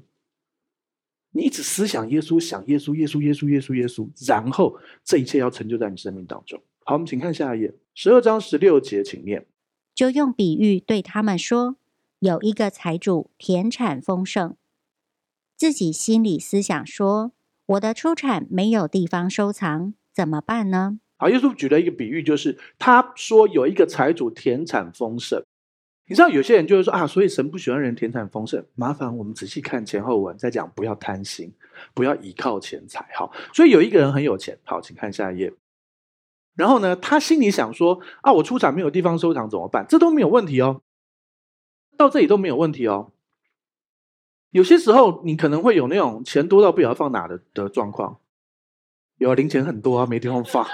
[1.31, 6.61] 你一直思想耶稣，想耶稣，耶稣，耶稣，耶稣，耶稣，然后这一切要成就在你生命当中。
[6.91, 9.45] 好，我们请看下一页，十二章十六节，请念。
[9.95, 11.77] 就用比喻对他们说：
[12.19, 14.55] 有一个财主田产丰盛，
[15.55, 17.31] 自己心里思想说：
[17.65, 19.93] 我的出产没有地方收藏。
[20.13, 20.99] 怎么办呢？
[21.15, 25.41] 好，耶稣举了一个比喻，就是他说有一个财主田产丰盛。
[26.07, 28.61] 你知道有些人就会说啊，所以神不喜欢人田产丰盛。
[28.75, 31.53] 麻烦我们仔细看前后文，再讲不要贪心，
[31.93, 33.07] 不要倚靠钱财。
[33.15, 34.59] 好，所以有一个人很有钱。
[34.65, 35.53] 好，请看下一页。
[36.55, 39.85] 然后呢，他心里想说啊，我出产没有地方收藏怎么办？
[39.87, 40.81] 这都没有问题哦，
[41.97, 43.11] 到这里都没有问题哦。
[44.51, 48.17] 有些时候你可能会有那种钱多到不晓得放哪的的状况。
[49.17, 50.67] 有啊零钱很多啊，没地方放，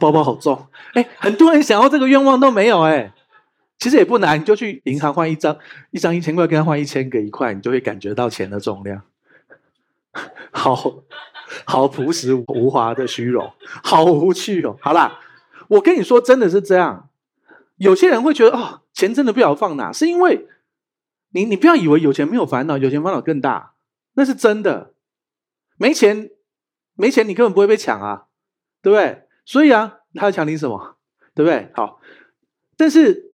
[0.00, 0.66] 包包好重。
[0.94, 3.12] 哎，很多人想要这个愿望都没有哎。
[3.78, 5.56] 其实也不难，你就去银行换一张，
[5.90, 9.02] 一张一千块，跟他换一千个一块，你就会感觉到钱的重量。
[10.52, 10.74] 好
[11.64, 14.76] 好朴实无华的虚荣，好无趣哦。
[14.80, 15.20] 好啦，
[15.68, 17.08] 我跟你说，真的是这样。
[17.76, 20.46] 有些人会觉得哦，钱真的不晓得放哪，是因为
[21.30, 23.74] 你你不要以为有钱没有烦恼，有钱烦恼更大，
[24.14, 24.94] 那是真的。
[25.76, 26.30] 没钱。
[26.94, 28.26] 没钱，你根本不会被抢啊，
[28.82, 29.22] 对不对？
[29.46, 30.96] 所以啊，他要抢你什么，
[31.34, 31.70] 对不对？
[31.72, 31.98] 好，
[32.76, 33.32] 但是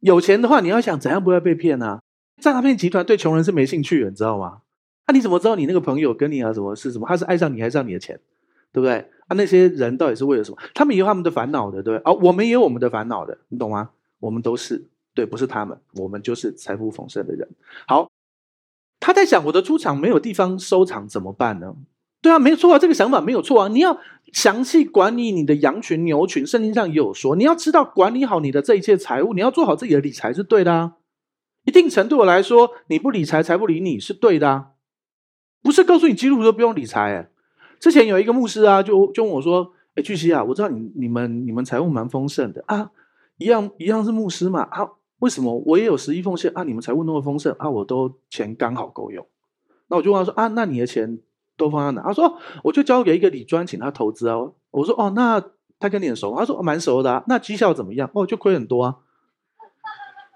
[0.00, 2.00] 有钱的话，你要想怎样不会被骗呢、啊？
[2.40, 4.62] 诈骗集团对穷人是没兴趣的，你知道吗？
[5.08, 7.06] 那、你怎么知道你那个朋友跟你啊什么是什么？
[7.08, 8.18] 他是爱上你还是要你的钱，
[8.72, 8.98] 对不对？
[9.26, 10.58] 啊，那些人到底是为了什么？
[10.74, 12.12] 他们也有他们的烦恼的，对不对？
[12.12, 13.90] 哦，我们也有我们的烦恼的，你懂吗？
[14.20, 17.48] 我们都是对，不是他们，我们就是财富丰盛的人。
[17.86, 18.10] 好，
[19.00, 21.74] 他在想，我的出场没有地方收藏怎么办呢？
[22.20, 23.68] 对啊，没错啊，这个想法没有错啊。
[23.68, 23.98] 你要
[24.32, 30.96] 详细管理你的羊群、牛群，圣经上也有说，你要知道管理好你的这一切财务，你要做好自己的理财是对的啊。
[31.64, 34.70] 一定程度来说，你不理财，财不理你是对的啊。
[35.62, 37.28] 不是告诉你基督徒都不用理财。
[37.80, 42.90] 之前有一个牧师啊，就就问我说：“哎，巨熙啊，我知道你你们你们财务蛮丰盛的啊，
[43.36, 44.88] 一样一样是牧师嘛啊，
[45.20, 46.62] 为什么我也有十一奉献啊？
[46.62, 49.26] 你们财务那么丰盛啊，我都钱刚好够用。
[49.88, 51.18] 那我就问他说啊，那你的钱？”
[51.58, 52.06] 都放在哪？
[52.06, 54.36] 他说：“我就交给一个李专，请他投资啊。”
[54.70, 55.42] 我说：“哦，那
[55.80, 58.08] 他跟你很熟？”他说：“哦，蛮熟的啊。”那绩效怎么样？
[58.14, 58.98] 哦，就亏很多啊。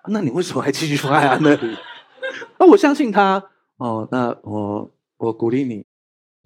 [0.09, 1.77] 那你为什么还继续放在那里？
[2.59, 3.41] 那我相信他。
[3.77, 4.91] 哦，那我
[5.23, 5.87] 我鼓励你，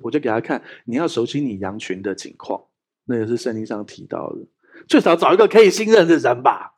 [0.02, 0.62] 我就给他看。
[0.84, 2.62] 你要熟悉你羊群的情况，
[3.06, 4.46] 那也是圣经上提到的。
[4.86, 6.74] 最少找一个可以信任的人吧。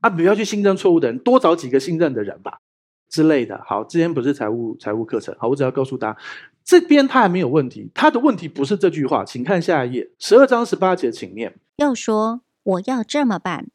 [0.00, 2.60] 啊，不要去信任错误的人，多找几个信任的人吧。
[3.08, 3.60] 之类的。
[3.66, 5.34] 好，之前不是财务财务课程。
[5.38, 6.18] 好，我只要告诉大家。
[6.64, 11.58] 这边他还没有问题，他的问题不是这句话，请看下一页，十二章十八节，请念。
[11.76, 13.68] 又说：“我要这么办，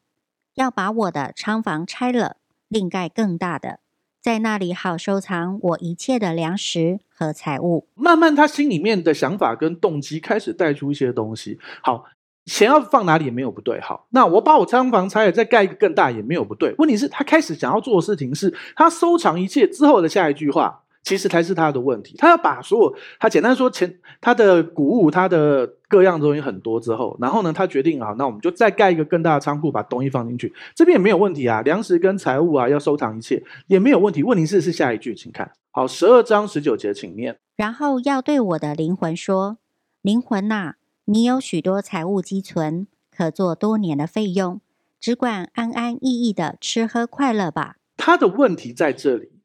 [0.54, 2.36] 要把我的仓房拆了，
[2.68, 3.80] 另盖更大的，
[4.22, 11.58] 在那里好收藏我一切的粮食和财物。”慢慢，他心里面的想法跟动机开始带出一些东西。
[11.82, 12.04] 好，
[12.46, 13.80] 钱要放哪里也没有不对。
[13.80, 16.72] 好，那我把我仓房拆了，再盖一个更大也没有不对。
[16.78, 20.84] 问题是，他开始想要做的事情是，他收藏一切之后的下一句话。
[21.02, 34.22] 其实才是他的问题，他要把所有他简单说前，他的谷物，他的各样东西很多之后，然后呢，他决定啊，那我们就再盖一个更大的仓库，把东西放进去，这边也没有问题啊，粮食跟财物啊要收藏一切也没有问题。
[34.22, 37.36] 问题是是下一句，请看好十二章十九节，请念。
[37.56, 39.58] 然后要对我的灵魂说：
[40.02, 40.74] 灵魂呐、啊，
[41.06, 44.60] 你有许多财物积存，可做多年的费用，
[45.00, 47.76] 只管安安逸逸的吃喝快乐吧。
[47.96, 49.41] 他的问题在这里。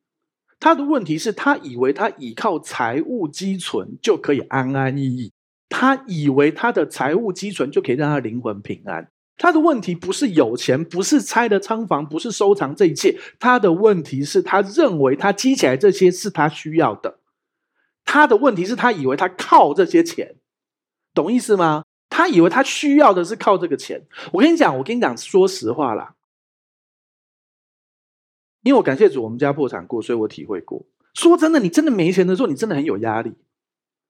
[0.59, 5.31] 他的问题是他以为他倚靠财务积存就可以安安逸逸，
[5.69, 9.09] 他以为他的财务积存就可以让他灵魂平安。
[9.37, 13.19] 他的问题不是有钱，不是拆的仓房，不是收藏这一切。
[13.39, 17.19] 他的问题是他认为他积起来这些是他需要的，
[18.03, 20.37] 他的问题是他以为他靠这些钱，
[21.13, 21.83] 懂意思吗？
[22.09, 24.07] 他以为他需要的是靠这个钱。
[24.31, 26.15] 我跟你讲，我跟你讲，说实话啦，
[28.67, 30.85] 因为我感谢主，我们家破产过，所以我体会过。
[31.13, 33.31] 说真的，你真的没钱的时候，你真的很有压力。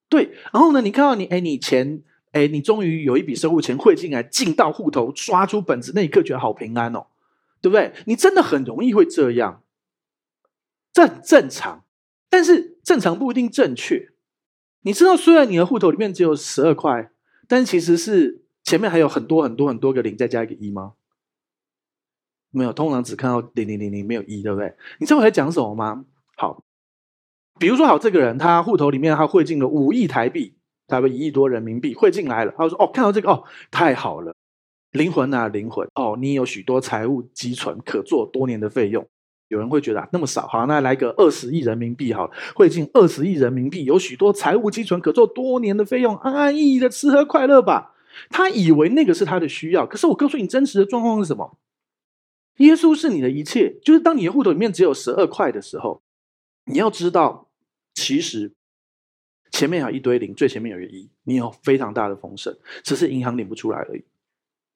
[0.10, 7.06] 对，然后呢，你看到你，哎，你钱，哎，你终于有一笔收入钱汇进来，进到户头，刷出本子那一刻，觉得好平安哦，
[7.62, 7.93] 对不对？
[8.06, 9.62] 你真的很容易会这样，
[10.91, 11.84] 这很正常。
[12.30, 14.10] 但是正常不一定正确。
[14.82, 17.12] 你知道，虽然你的户头里面只有十二块，
[17.48, 20.93] 但其实是前面还有很多很多很多个零，再加一个一吗？
[22.52, 24.74] 没有，通常只看到零零零零，没有一，对不对？
[25.00, 26.06] 你知道我在讲什么吗？
[26.36, 26.64] 好。
[27.60, 30.56] 比如说，好，这个人他户头里面他汇进了五亿台币，
[30.88, 32.54] 差不多一亿多人民币汇进来了。
[32.56, 34.32] 他说：“哦，看到这个哦，太好了，
[34.92, 39.04] 灵魂啊，灵魂哦，你有许多财务积存，可做多年的费用。”
[39.50, 47.94] 有人会觉得啊，那么少，好，那来个二十亿人民币，好了，汇进二十亿人民币，有许多财务积存，可做多年的费用，安安逸逸的吃喝快乐吧。
[48.30, 51.58] 他以为那个是他的需要，可是我告诉你，真实的状况是什么？
[52.58, 56.02] 耶稣是你的一切，就是当你的户头里面只有十二块的时候，
[56.65, 57.46] 你要知道。
[58.00, 58.54] 其实
[59.52, 64.06] 前面有一堆零，最前面有一个一，你有非常大的丰盛，只是银行领不出来而已，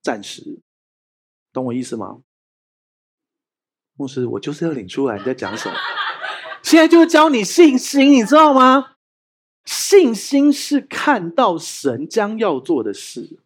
[0.02, 0.60] 暂时，
[1.54, 2.24] 懂我意思吗？
[3.96, 5.20] 牧师，我就是要领出来。
[5.20, 5.76] 你在讲什么？
[6.64, 8.94] 现在就是教你信心，你知道吗？
[9.66, 13.38] 信心是看到神将要做的事，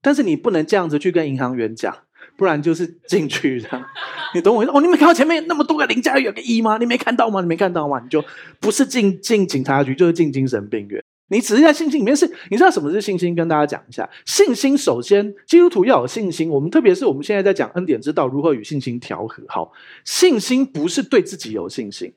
[0.00, 2.06] 但是你不能这样子去跟银行员讲。
[2.38, 3.84] 不然就是进去这样，
[4.32, 4.72] 你懂我意思？
[4.72, 6.78] 哦，你没看到前面那么多个零加有个一吗？
[6.78, 7.40] 你没看到吗？
[7.40, 7.98] 你没看到吗？
[8.00, 8.24] 你就
[8.60, 11.02] 不是进进警察局，就是进精神病院。
[11.30, 13.34] 你只是在信心里面是，你知道什么是信心？
[13.34, 16.48] 跟大家讲一下，信心首先，基督徒要有信心。
[16.48, 19.42] 我们特别是我们现在在讲恩典之道如何与信心调和。
[19.48, 19.72] 好，
[20.04, 22.14] 信心不是对自己有信心，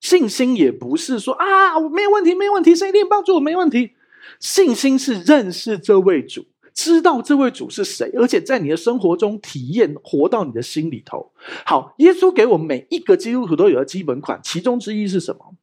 [0.00, 3.90] 信心也不是说啊，我没有问题，没有问题，神一定帮助我，没问题。
[4.38, 6.46] 信心是认识这位主。
[6.74, 11.32] 知道这位主是谁，而且在你的生活中体验，活到你的心里头。
[11.64, 15.56] 好，耶稣给我们每一个基督徒都有个基本款，其中之一是什么？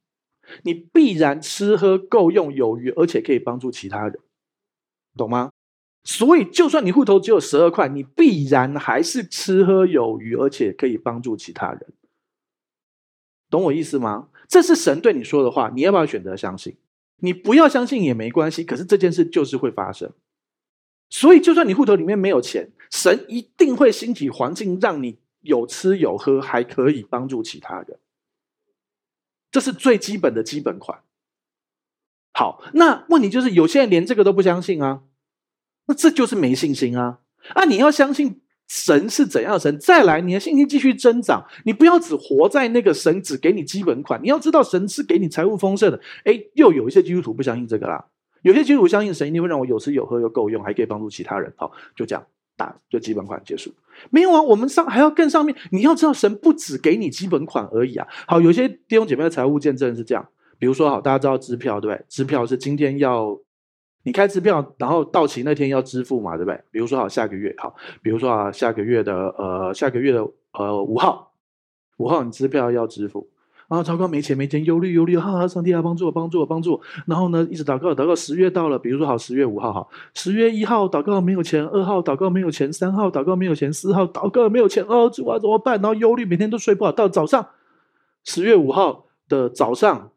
[0.62, 4.18] 你必然吃喝够用有余，而且可以帮助其他人，
[5.16, 5.50] 懂吗？
[6.04, 11.86] 所以，就算你户头只有十二块，你必然还是吃喝有余，而且可以帮助其他人，
[13.50, 14.28] 懂我意思吗？
[14.46, 16.76] 这是神对你说的话，你要不要选择相信？
[17.18, 20.12] 你不要相信也没关系，可是这件事就是会发生。
[21.08, 27.98] 所以，就算你户头里面没有钱，神一定会兴起环境，让你有吃有喝，还可以帮助其他人。
[29.50, 31.00] 这是最基本的基本款。
[32.32, 35.02] 好，那问题就是，有些人连这个都不相信啊，
[35.86, 37.20] 那这就是没信心啊！
[37.50, 41.46] 啊，你要相信神是怎样的神，再来，你的信心继续增长。
[41.64, 46.00] 你不要只活在那个神只给你基本款，你要知道神是给你财务丰盛的。
[46.24, 48.04] 哎，又有一些基督徒不相信这个啦。
[48.46, 51.52] 有些基督徒相信神一定会让我有吃有喝又够用，还可以帮助其他人。
[51.56, 52.24] 好，就这样
[52.56, 53.72] 打就基本款结束。
[54.08, 55.52] 没有啊，我们上还要更上面。
[55.72, 58.06] 你要知道，神不只给你基本款而已啊。
[58.28, 60.24] 好，有些弟兄姐妹的财务见证是这样，
[60.60, 62.04] 比如说，好，大家知道支票对不对？
[62.08, 63.36] 支票是今天要
[64.04, 66.60] 你开支票，然后到期那天要支付嘛，对不对？
[66.70, 71.32] 比如说，好，下个月好，比如说啊，下个月的呃，下个月的呃五号，
[71.96, 73.28] 五号你支票要支付。
[73.68, 75.48] 啊，糟糕，没钱，没钱，忧虑，忧虑，哈哈！
[75.48, 76.80] 上帝啊，帮助我，帮助我，帮助我。
[77.06, 78.14] 然后呢，一直祷告，祷告。
[78.14, 85.80] 十月到了，比如说好，十月五号，好，十月一号祷告没有钱，二号祷告没有钱，三号祷告没有钱，四号祷告没有钱，哦，这我怎么办？
[85.80, 86.92] 然后忧虑，每天都睡不好。
[86.92, 87.48] 到早上，
[88.24, 90.12] 十月五号的早上，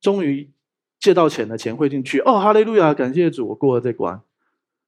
[0.00, 0.50] 终于
[0.98, 2.18] 借到钱了，钱汇进去。
[2.18, 4.20] 哦，哈利路亚，感谢主，我过了这关。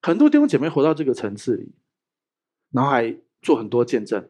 [0.03, 1.71] 很多弟兄姐妹活到这个层次里，
[2.73, 4.29] 然后还做很多见证。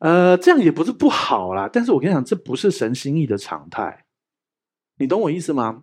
[0.00, 4.06] 呃，这样也不是不好啦，但是我跟你讲，这不是神心意的常态，
[4.96, 5.82] 你懂我意思吗？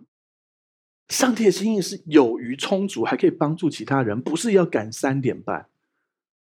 [1.08, 5.68] 上帝的心意是有余充足，还可以帮助其他人，不是要赶三点半。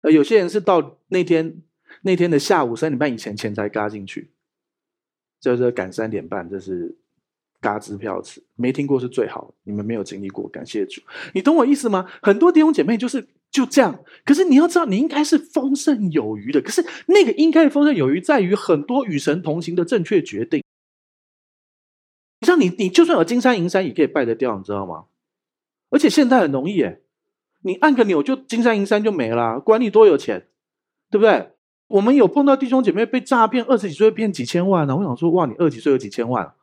[0.02, 1.62] 呃，有些人是到那天
[2.02, 4.32] 那天的下午三点半以前钱才嘎进去，
[5.40, 6.98] 就是赶三点半，这是
[7.62, 11.02] 嘎支票词，没听过是最好，你们没有经历过，感谢主，
[11.34, 12.12] 你懂我意思吗？
[12.22, 13.30] 很多弟兄姐妹就是。
[13.52, 16.62] 就这样，可是你要知道，你应该是丰盛有余的。
[16.62, 20.64] 可是那个应该丰盛有余，在于很多与神同行的正确决定。
[22.40, 25.06] 你像你，你就算有金山银山，也可以败得掉，你知道吗？
[25.90, 27.02] 而且现在很容易，耶，
[27.64, 30.48] 你按个钮就金山银山就没了，管你多有钱，
[31.10, 31.52] 对不对？
[31.88, 34.96] 我们有碰到弟兄姐妹被诈骗，二十几岁骗几千万呢。
[34.96, 36.54] 我想说，哇，你二十几岁有几千万？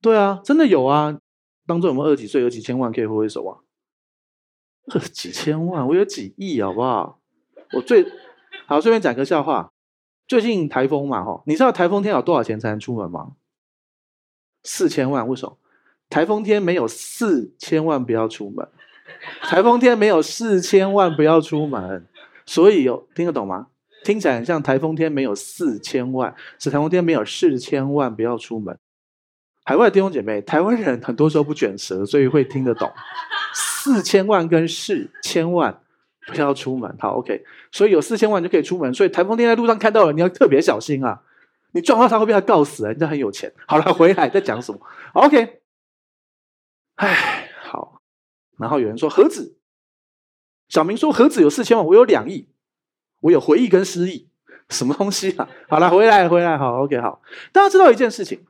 [0.00, 1.18] 对啊，真的有啊。
[1.66, 3.63] 当中有没有二十几岁有几千万可以挥挥手啊？
[4.86, 7.20] 呵 几千万，我有几亿，好不好？
[7.72, 8.06] 我最
[8.66, 9.72] 好顺便讲个笑话。
[10.26, 13.32] 最近台风嘛，哈，你知道台风天有多少钱才能出门吗？
[14.62, 15.58] 四千万，为什么？
[16.08, 18.68] 台风天没有四千万不要出门，
[19.42, 22.06] 台风天没有四千万不要出门，
[22.46, 23.68] 所以有听得懂吗？
[24.04, 28.78] 听起来很像台风天没有四千万，是台风天没有四千万不要出门。
[29.64, 32.92] 海外的弟兄姐妹，台湾人很多时候不卷舌，所以会听得懂
[33.54, 35.80] 四千万跟四千万
[36.26, 36.94] 不要出门。
[37.00, 41.22] 好，OK，所以有四千万就可以出门，所以台风天在路上看到了，你要特别小心啊！
[41.72, 42.90] 你撞到他会被他告死啊！
[42.90, 43.52] 人家很有钱。
[43.66, 44.78] 好了，回来在讲什么
[45.14, 45.60] ？OK。
[46.96, 48.00] 唉，好。
[48.58, 49.56] 然后有人说何止？
[50.68, 51.84] 小明说何止有四千万？
[51.86, 52.48] 我有两亿，
[53.20, 54.28] 我有回忆跟失忆，
[54.68, 55.48] 什么东西啊？
[55.68, 57.22] 好了，回来回来，好，OK，好。
[57.50, 58.44] 大家知道一件事情，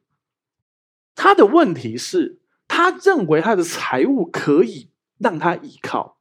[1.15, 6.19] 他的问题是，他认为他的财物可以让他依靠，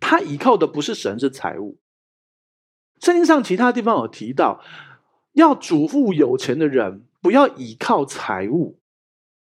[0.00, 1.78] 他依靠的不是神，是财物。
[3.00, 4.62] 圣经上其他地方有提到，
[5.32, 8.78] 要嘱咐有钱的人不要依靠财物，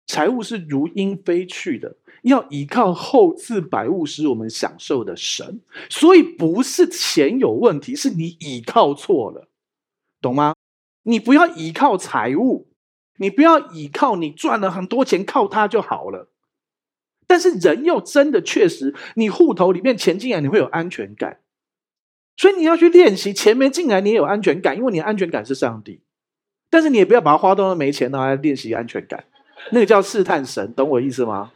[0.06, 1.98] 财物是如鹰飞去的。
[2.24, 5.62] 要依靠厚赐百物使我们享受的神，
[5.92, 9.48] 所以不是钱有问题，是你依靠错了，
[10.22, 10.56] 懂吗？
[11.04, 12.68] 你不要依靠财物，
[13.18, 16.30] 你不要依靠你赚了很多钱靠它就好了。
[17.28, 21.40] 但是人又真的确实，你户头里面钱进来，你会有安全感，
[22.38, 26.02] 所以你要去练习钱没进来你也有安全感，因为你安全感是上帝。
[26.70, 29.24] 但是你也不要把它花到没钱，然后来练习安全感，
[29.72, 31.52] 那个叫试探神，懂我意思吗？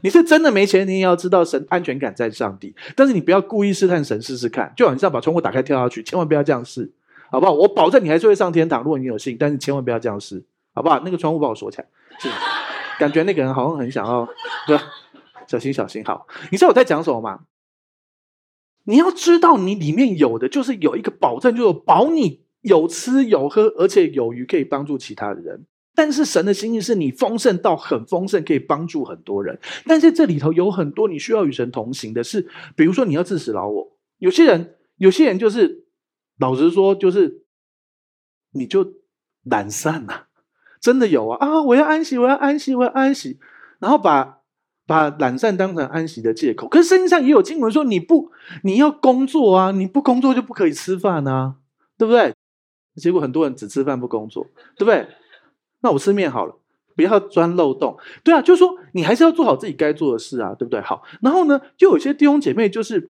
[0.00, 6.90] 你是真的没钱，你也要知道神安全感在上帝，但是你不要故意试探神试试看，就好像把窗户打开跳下去，千万不要这样试，
[7.30, 7.52] 好不好？
[7.52, 10.44] 我保证你还是会上天堂，如果你有信，但是千万不要这样试，
[10.78, 11.00] 好不好？
[11.04, 11.88] 那个窗户帮我锁起来，
[12.20, 12.28] 是
[13.00, 14.28] 感觉那个人好像很想要，
[14.64, 14.78] 对，
[15.48, 17.40] 小心小心，好，你知道我在讲什么吗？
[18.84, 25.66] 你要知道，你里面有的就是有一个保证，就是保你有吃有喝，而且有余可以帮助其他的人。
[25.96, 29.58] 但是神的心意是你丰盛到很丰盛，可以帮助很多人。
[29.84, 33.98] 但是这里头有很多你需要与神同行的事，比如说你要自死老我。
[34.18, 35.88] 有些人，有些人就是
[36.38, 37.44] 老实说，就是
[38.52, 38.94] 你就
[39.42, 40.27] 懒散了、
[40.80, 41.62] 真的有啊啊！
[41.62, 43.38] 我要安息，我要安息，我要安息，
[43.78, 44.38] 然后把
[44.86, 46.68] 把懒散当成安息的借口。
[46.68, 48.30] 可是圣经上也有经文说，你不
[48.62, 51.56] 你要工作啊，你不工作就不可以吃饭啊，
[51.98, 52.34] 对不对？
[52.96, 55.06] 结果很多人只吃饭不工作，对不对？
[55.82, 56.56] 那我吃面好了，
[56.96, 57.96] 不要钻漏洞。
[58.24, 60.80] 对啊，就是说你还是要做好自己该做的事啊，对不对？
[60.80, 63.08] 好，然后呢，就有些弟兄姐妹就是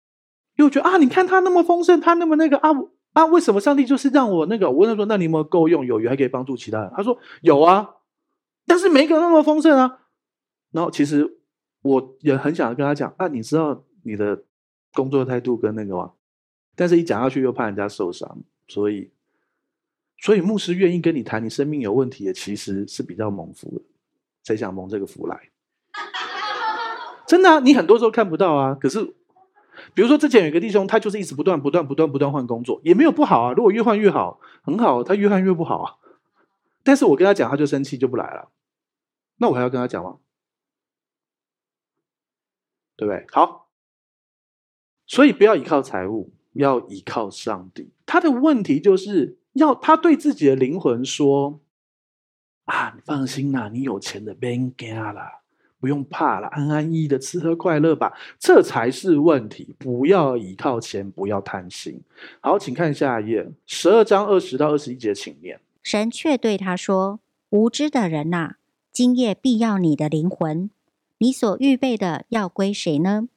[0.55, 2.72] 又觉得啊，你看他那么丰盛，他那么那个啊
[3.18, 4.70] 啊，为什么上帝就是让我那个？
[4.70, 5.84] 我问他说，那你有没有够用？
[5.84, 6.91] 有余还可以帮助其他人？
[6.95, 7.95] 他说有啊，
[8.68, 9.99] 但是没个那么丰盛啊。
[10.72, 11.39] 然后其实
[11.82, 14.43] 我也很想跟他讲啊，你知道你的
[14.93, 16.11] 工作态度跟那个吗？
[16.76, 18.38] 但是一讲下去又怕人家受伤，
[18.68, 19.09] 所以。
[20.20, 23.82] 所以牧师愿意跟你谈你生命有问题的，其实是比较蒙福的。
[24.43, 25.39] 谁想蒙这个福来？
[27.28, 28.74] 真的啊，你很多时候看不到啊。
[28.74, 29.13] 可是，
[29.97, 33.53] 比如说之前有一个弟兄，他就是一直不断、不断、不断、不断换工作，也没有不好啊。
[33.53, 35.03] 如果越换越好，很好。
[35.03, 35.95] 他越换越不好啊。
[36.83, 38.51] 但是我跟他讲，他就生气，就不来了。
[39.37, 40.17] 那我还要跟他讲吗？
[42.95, 43.25] 对不对？
[43.31, 43.71] 好。
[45.07, 47.89] 所以不要依靠财务，要依靠上帝。
[48.05, 49.39] 他的问题就是。
[49.53, 51.59] 要他对自己的灵魂说
[52.65, 55.41] ：“啊，你放心啦，你有钱的别惊啦，
[55.80, 59.75] 不用怕了，安安逸逸的吃喝快乐吧，这才是问题。
[59.78, 62.01] 不要倚靠钱，不要贪心。”
[62.41, 65.59] 好，请看下一页，十二章二十到二十一节，请念。
[65.84, 67.19] 神却对他说
[67.51, 68.55] ：“无知的人呐，
[68.91, 70.69] 今夜必要你的灵魂，
[71.19, 73.30] 你所预备的要归谁呢？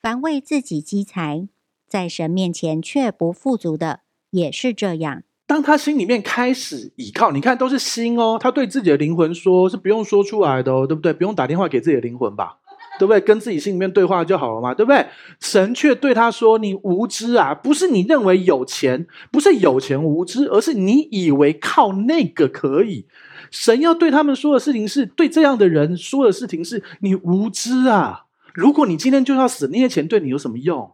[0.00, 1.46] 凡为自己积财，
[1.86, 5.22] 在神面前却不富足的，也是这样。”
[5.52, 11.12] 当他心里面开始倚靠，你看都是心哦，他对自己的灵魂说，是不用说出来的哦，对不对？
[11.12, 12.56] 不用打电话给自己的灵魂吧，
[12.98, 13.20] 对不对？
[13.20, 15.04] 跟自己心里面对话就好了嘛，对不对？
[15.40, 23.04] 神却对他说：“你无知啊，不是你认为有钱，不是有钱无知，而是你以为靠那个可以。
[23.50, 28.24] 神要对他们说的事情是，对这样的人说的事情是，你无知啊！
[28.54, 30.92] 如果你今天就要死，那些钱对你有什么用？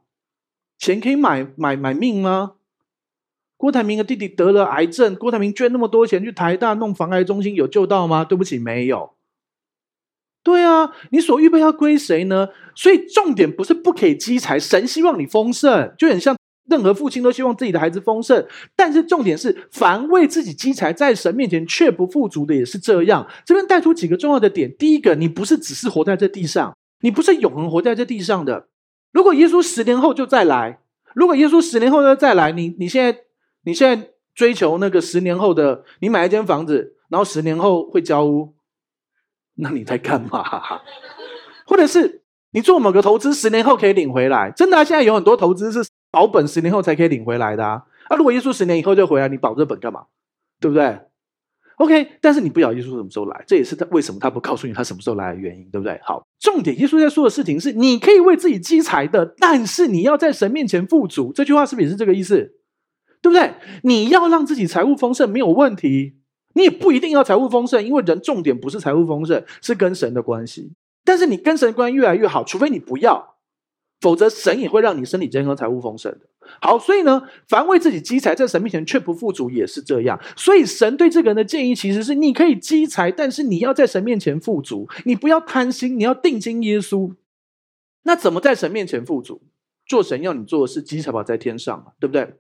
[0.77, 2.55] 钱可以买买买命吗？”
[3.59, 8.25] 郭台铭的弟弟得了癌症，郭台铭捐那么多钱去台大弄防癌中心，有救到吗？
[8.25, 9.11] 对不起，没有。
[10.45, 12.49] 对啊，你所预备要归谁呢？
[12.77, 16.37] 所以重点不是不可以积财，神希望你丰盛，就很像
[16.71, 18.47] 任何父亲都希望自己的孩子丰盛。
[18.77, 23.27] 但是重点是，凡为自己积财，在神面前却不富足的，也是这样。
[23.45, 28.69] 这边带出几个重要的点：第一个，你不是只是活在这地上，你不是永恒活在这地上的。
[29.13, 30.79] 如果耶稣十年后就再来，
[31.13, 33.19] 如果耶稣十年后就再来，你你现在。
[33.65, 38.55] 你现在追求那个十年后的，你买一间房子，然后十年后会交屋，
[39.55, 40.45] 那你在干嘛？
[41.67, 44.51] 或者是你做某个投资，十年后可以领回来？
[44.51, 47.83] 真的啊，现在有很多投资是保本，十年后才可以领回来的啊。
[48.09, 50.07] 啊，如果耶稣十年以后就回来，你保这本干嘛？
[50.61, 50.99] 对不对
[51.77, 56.01] ？OK，但是你不晓得耶稣什么时候来，这也是他为什么他不告诉你他什么时候来的原因，对不对？
[56.03, 61.33] 好，重点，耶稣在说的事情是：你可以为自己积财的，但是你要在神面前富足。
[61.33, 62.58] 这句话是不是也是这个意思？
[63.21, 63.55] 对不对？
[63.83, 66.15] 你要让自己财务丰盛没有问题，
[66.55, 70.73] 你也不一定要财务丰盛，因为人重点不是财务丰盛，是跟神的关系。
[71.05, 73.37] 但是你跟神的关系越来越好，除非你不要，
[74.01, 76.21] 否则神也会让你身体健康、财务丰盛的。
[76.61, 80.19] 好，所以呢，凡为自己积财，在神面前却不富足，也是这样。
[80.37, 87.15] 所以神对这个人的建议其实是：你可以积财，但是你要在神面前富足，你不要贪心，你要定睛耶稣。
[88.05, 89.43] 那怎么在神面前富足？
[89.87, 92.35] 做神要你做的事，积财宝在天上嘛，对不对？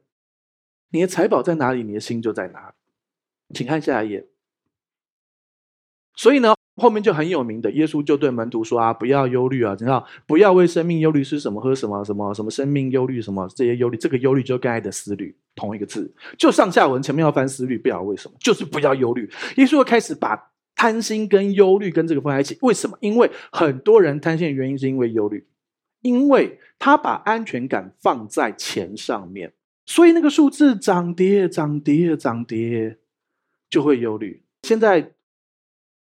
[0.90, 3.54] 你的财宝在哪里，你的心就在哪里。
[3.54, 4.26] 请看下一页。
[6.14, 19.30] 所以呢，后面就很有名的，耶稣就对门徒说啊，不要忧虑啊，知道不要为生命忧虑，吃什么喝什么什么什么生命忧虑什么这些忧虑，这个忧虑就跟爱的思虑同一个字，就上下文前面要翻思虑，不晓得为什么，就是不要忧虑。
[19.56, 22.98] 耶稣开始把贪心跟忧虑跟这个放在一起，为什么？
[23.00, 25.46] 因为很多人贪心的原因是因为忧虑，
[26.00, 29.52] 因为他把安全感放在钱上面。
[29.88, 32.98] 所以那个数字涨跌涨跌涨跌，
[33.70, 34.42] 就会忧虑。
[34.64, 35.14] 现在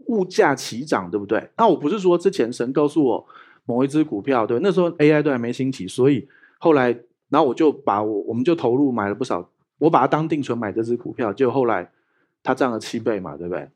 [0.07, 1.51] 物价齐涨，对不对？
[1.59, 3.27] 那我不是说之前神告诉我
[3.67, 6.27] 某一只股票，对，那时候 AI 都还没兴起，所以
[6.59, 11.93] 后来，然后我就把我我们就投入买了不少，我把它当定存买这只股票，结果后来
[12.43, 13.69] 它涨了七倍嘛，对不对？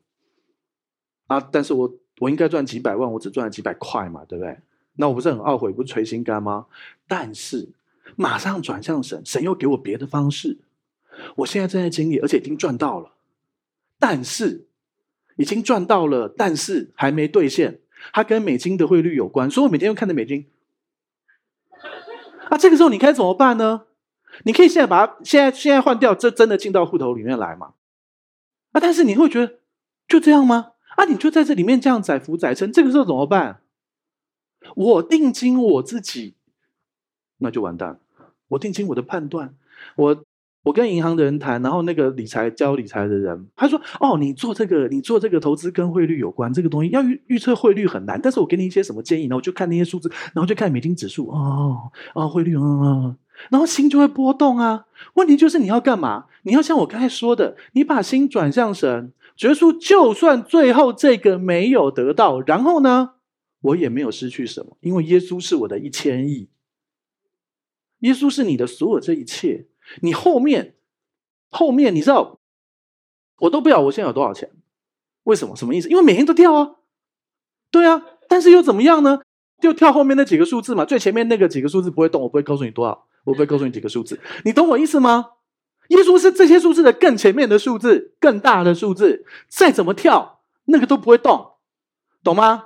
[1.27, 4.57] 啊，但是我我应该赚几百万，我只赚了几百块嘛，对不对？
[4.95, 6.65] 那我不是很懊悔，不是捶心肝吗？
[7.07, 7.69] 但是。
[8.15, 10.57] 马上转向神，神又给我别的方式。
[11.37, 13.13] 我现在正在经历，而且已经赚到了，
[13.99, 14.67] 但是
[15.35, 17.81] 已经赚到了，但是还没兑现。
[18.13, 20.47] 它跟美金的汇率有关，所以我每天又看着美金。
[22.49, 23.83] 啊，这个时候你该怎么办呢？
[24.43, 27.73] 你可以现在把它现在现在换掉，这真的进到户头里面来吗？
[28.71, 29.59] 啊，但是你会觉得
[30.07, 30.71] 就这样吗？
[30.95, 33.61] 啊，你就在这里面这样载浮载沉，这个时候怎么办？
[34.75, 36.35] 我定睛我自己。
[37.39, 37.99] 那就完蛋，
[38.49, 39.55] 我听清我的判断，
[39.95, 40.23] 我
[40.63, 48.19] 我跟银行的人谈，然后那个理财教理财的人，他说：“哦，你做这个，你做这个投资跟汇率有关，这个东西要预预测汇率很难。
[48.21, 49.37] 但是我给你一些什么建议呢？
[49.37, 53.15] 我就看那些数字，然后就看美金指数，哦哦，汇率，嗯嗯，
[53.49, 54.85] 然后心就会波动啊。
[55.13, 56.25] 问题就是你要干嘛？
[56.43, 63.11] 你要像我刚才说的，你把心转向神，觉出就算最后这个没有得到，然后呢，
[63.61, 66.49] 我也没有失去什么，因为耶稣是我的一千亿。”
[67.99, 69.67] 耶稣是你的所有这一切，
[70.01, 70.75] 你后面
[71.49, 72.39] 后面你知道，
[73.39, 74.49] 我都不知道我现在有多少钱，
[75.23, 75.55] 为什么？
[75.55, 75.89] 什么意思？
[75.89, 76.75] 因为每天都跳啊，
[77.71, 79.19] 对啊，但是又怎么样呢？
[79.61, 85.31] 就跳后面那几个数字嘛，最前面那个几个数字不会动，我不会告诉你多少，我不会告诉你几个数字，你懂我意思吗？
[85.89, 91.53] 耶稣是这些数字的更前面的数字，更大的数字，再怎么跳，那个都不会动，
[92.23, 92.63] 懂吗？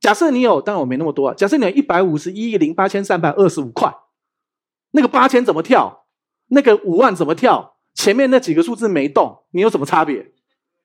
[0.00, 3.94] 假设你有，当然我没那么多啊，假设你有一百五十一亿零八千三百二十五块。
[4.94, 6.06] 那个八千怎么跳？
[6.48, 7.74] 那个五万怎么跳？
[7.94, 10.32] 前面那几个数字没动，你有什么差别？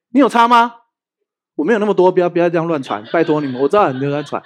[0.09, 0.73] 你有差吗？
[1.55, 4.41] 我没有那么多，不要不要这样乱传，拜托你们，我知道你们乱传，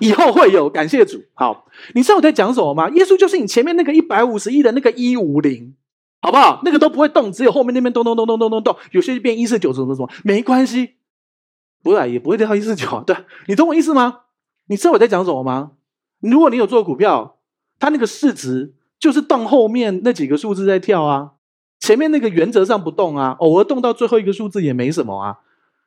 [0.00, 1.22] 以后会有，感谢主。
[1.34, 2.88] 好，你知道我在讲什么吗？
[2.90, 5.76] 耶稣就是你前面那个一百五十亿的那个一五零，
[6.20, 6.60] 好不好？
[6.64, 10.94] 那个都不会动，只有后面那边动动动动动动动，有些就变一四九什么什么，没关系，
[11.82, 13.02] 不会也不会掉一四九。
[13.06, 13.14] 对，
[13.46, 14.22] 你懂我意思吗？
[14.66, 15.72] 你知道我在讲什么吗？
[16.20, 17.38] 如果你有做股票，
[17.78, 18.74] 它那个市值。
[18.98, 21.32] 就是动后面那几个数字在跳啊，
[21.78, 25.38] 前面那个原则上不动啊，偶尔动到最后一个数字也没什么啊。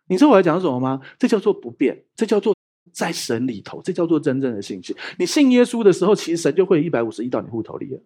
[0.07, 1.01] 你知道我在讲什么吗？
[1.17, 2.55] 这叫做不变，这叫做
[2.91, 4.95] 在神里头，这叫做真正的信心。
[5.17, 8.01] 你信耶稣的时候，其实神就会一百五十亿到你户头里了。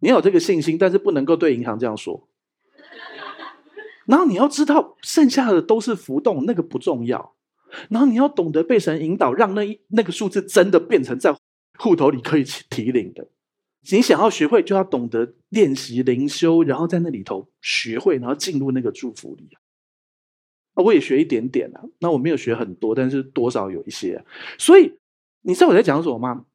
[0.00, 2.26] 你有这个信心，但是不能够对银行这样说。
[4.06, 7.34] 然后你要知道，剩下的都是浮动，那个不重要。
[7.88, 11.32] 然后你要懂得被神引导，让那一那个数字真的变成在
[11.78, 13.28] 户头里可以提领的。
[13.90, 19.48] 你想要学会，就要懂得练习灵修，然后在那里头学会，然后进入那个祝福里。
[20.74, 24.24] 那我也学一点点啊，那我没有学很多，但是多少有一些。
[24.56, 24.94] 所以
[25.42, 26.46] 你知道我在讲什么吗？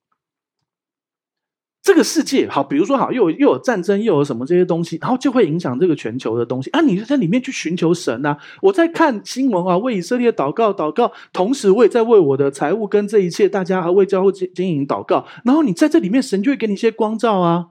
[1.88, 6.82] 这个世界好，比如说好，又有又有战争，又有什么这些东西，然后就会影响这个全球的东西啊！
[6.82, 8.38] 你就在里面去寻求神啊！
[8.62, 15.26] 我在看新闻啊，为以色列祷告祷告，同时我也在为我的财务跟这一切大家还为教会经经营祷告。
[15.46, 17.70] 然后你在这里面，神就会给你一些光照啊！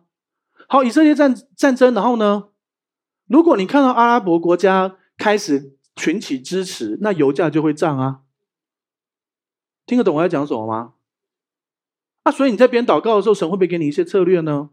[0.67, 2.45] 好，以色列战战争，然后呢，
[3.29, 8.21] 如果你看到阿拉伯国家开始群起支持，那油价就会涨啊！
[9.85, 10.95] 听得懂我在讲什么吗？
[12.27, 14.71] 啊，所以你在边祷告的时候，神会不会给你一些策略呢？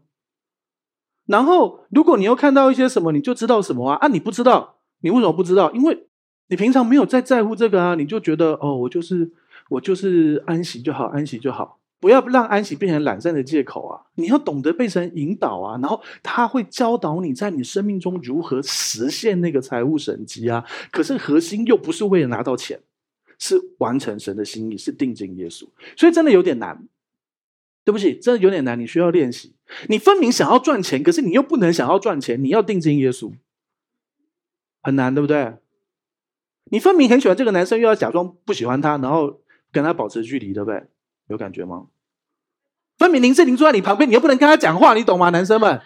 [1.26, 3.96] 然后，如果你又看到一些什么，你就知道什么啊？
[4.00, 5.70] 啊，你不知道，你为什么不知道？
[5.70, 6.08] 因为
[6.48, 9.30] 你平常没有在在乎这个啊，你就觉得哦，我就是
[9.68, 14.02] 我就是安息就好，安息就好，不要让安息变成懒散的借口啊！
[14.16, 20.64] 你要懂得被神引导啊，然后他会教导你在你生命中如何实现那个财务神迹啊。
[20.90, 22.80] 可是核心又不是为了拿到钱，
[23.38, 26.88] 是完成神的心意，是定睛耶稣，所以真的有点难。
[27.84, 29.54] 对不起，真的有点难，你需要练习。
[29.88, 33.30] 你分明想要赚钱，可是你又不能想要赚钱，你要定睛耶稣，
[34.82, 35.58] 很难，对不对？
[36.70, 40.86] 你分明很喜欢这个男生，又要假装不喜欢他，然后跟他保持距离，对不对？
[41.28, 41.88] 有感觉吗？
[42.96, 45.28] 分明林志玲坐在你旁边，你又不能跟他讲话，你懂吗？
[45.28, 45.82] 男生们，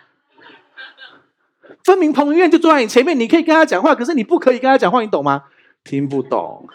[1.82, 5.46] 分明彭于晏就坐在你前面，你可以跟他讲话，可是你不可以跟他讲话，你懂吗？
[5.82, 6.68] 听不懂，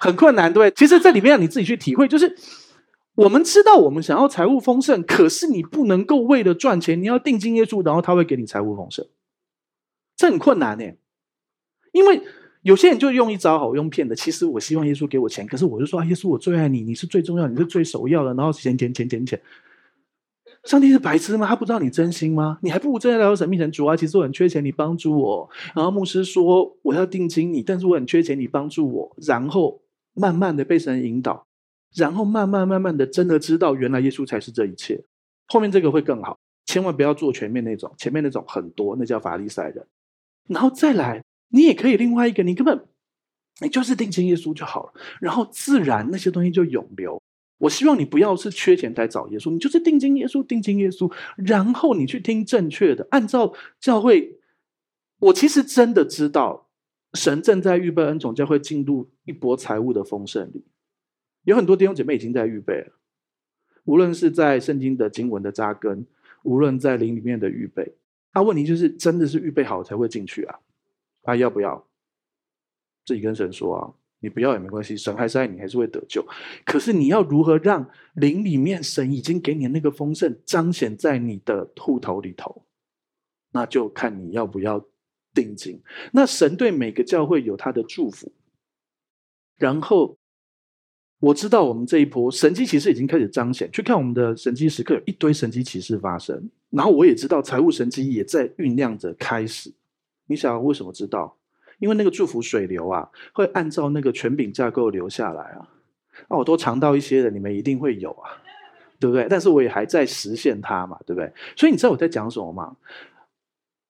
[0.00, 0.74] 很困难，对不对？
[0.76, 2.36] 其实这里面你自己去体会，就是。
[3.14, 9.06] 我们知道，我们想要财务丰盛，可是你不能够为了赚钱，你要定金耶稣，然后他会给你财务丰盛，
[10.16, 10.84] 这很困难呢。
[11.92, 12.22] 因为
[12.62, 19.40] 有些人就用一招好用骗的，其实我希望耶稣给我钱，可是我就说啊，耶稣我最爱你，你是最重要，你是最首要的，然后钱钱钱钱钱。
[20.64, 21.46] 上帝是白痴吗？
[21.46, 22.58] 他不知道你真心吗？
[22.62, 25.50] 你还不如真的来到神面前，主啊，其实我很缺钱，你帮助我。
[25.74, 29.16] 然后牧师说我要定金你，但是我很缺钱，你帮助我。
[29.20, 29.82] 然后
[30.14, 31.46] 慢慢的被神引导。
[31.94, 35.02] 然后慢慢慢慢的，真的知道原来耶稣才是这一切。
[35.46, 39.86] 后面这个会更好，千万不要做全面那种，前面那种很多，那叫法利赛人。
[40.48, 42.86] 然后再来，你也可以另外一个，你根本
[43.60, 47.20] 你就是定睛耶稣就好了，然后自然那些东西就涌流。
[47.58, 54.38] 我希望你不要是缺钱才找耶稣，你就是定睛耶稣，定睛耶稣，然后你去听正确的，按照教会。
[55.20, 56.66] 我其实真的知道，
[57.14, 60.64] 神正在预备恩宠教会进入一波财务的丰盛里。
[61.44, 62.92] 有很多弟兄姐妹已经在预备了，
[63.84, 66.06] 无论是在圣经的经文的扎根，
[66.44, 67.96] 无论在灵里面的预备，
[68.32, 70.60] 那、问题就是真的是预备好才会进去啊？
[71.22, 71.84] 啊，要不要？
[73.04, 76.24] 自己跟神说啊，你不要也没关系，神还是爱你，还是会得救。
[76.64, 82.64] 可是你要如何让灵里面神已经给你那个丰盛彰显在你的户头里头？
[83.50, 84.86] 那就看你要不要
[85.34, 85.82] 定睛。
[86.12, 88.32] 那神对每个教会有他的祝福，
[89.56, 90.16] 然后。
[91.22, 96.50] 我知道我们这一波神迹其实已经开始彰显，去看我们的神迹时刻，有一堆神迹奇事发生。
[96.70, 99.72] 然后我也知道财务神迹也在酝酿着开始。
[100.26, 101.36] 你想为什么知道？
[101.78, 105.68] 因为那个祝福水流啊，会按照那个权柄架构流下来啊。
[106.28, 108.42] 那我都尝到一些的，你们一定会有啊，
[108.98, 109.28] 对不对？
[109.30, 111.32] 但是我也还在实现它嘛，对不对？
[111.56, 112.76] 所以你知道我在讲什么吗？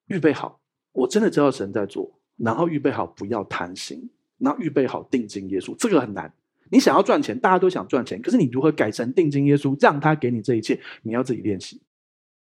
[0.09, 0.61] 预备好，
[0.93, 6.31] 我真的知道神在做，然后预备好不要贪心，然后预备好定睛耶稣，这个很难。
[6.73, 10.81] 你想要赚钱，大家都想赚钱，可是你如何改成定睛耶稣，让他给你这一切？
[11.03, 11.83] 你要自己练习，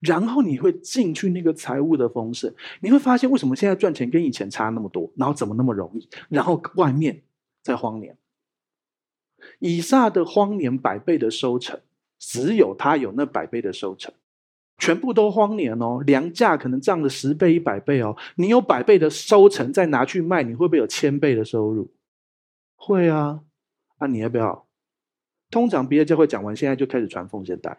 [0.01, 6.09] 然后你会进去那个财务的丰盛，你会发现为什么现在赚钱跟以前差那么多，然后怎么那么容易？
[6.27, 7.23] 然后外面
[7.63, 8.17] 在荒年，
[9.59, 11.79] 以撒的荒年百倍的收成，
[12.19, 14.13] 只有他有那百倍的收成，
[14.77, 21.89] 全部都荒年哦，粮价可能涨了十倍、一百倍哦，你有百倍的收成，再拿去卖，你会不会有千倍的收入？
[22.75, 23.41] 会啊。
[23.99, 24.65] 那、你要不要？
[25.49, 27.77] 通常别的教会讲完，现在就开始传奉献带，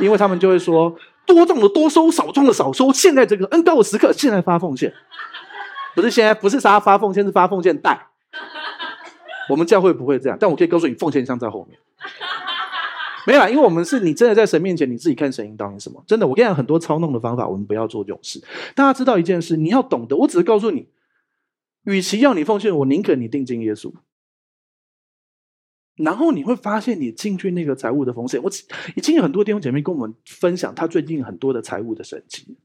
[0.00, 0.96] 因为他们就会说：
[1.26, 2.90] 多种的多收，少种的少收。
[2.90, 4.92] 现在这个恩膏的时刻，现在发奉献，
[5.94, 8.06] 不是现在，不是啥发奉献，是发奉献带。
[9.50, 11.78] 我们教会不会这样，但我可以告诉你，奉献箱在后面。
[13.26, 16.02] 没有啦，因为我们是你真的在神面前，你自己看神引导你什么。
[16.06, 18.42] 真的，我跟你讲很多操弄的方法，我们不要做这种事。
[18.74, 20.16] 大家知道一件事，你要懂得。
[20.16, 20.88] 我只是告诉你，
[21.84, 23.92] 与其要你奉献，我宁可你定睛耶稣。
[25.98, 28.50] 然后你会发现，你进去那个财务的风险，我
[28.96, 32.56] 已经有很多弟兄姐妹跟我们分享，他最近很多的财务的神迹，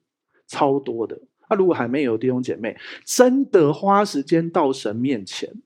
[0.48, 1.20] 超多的。
[1.50, 5.62] 那、啊、如果还没有弟兄姐妹，真的花时间到神面前，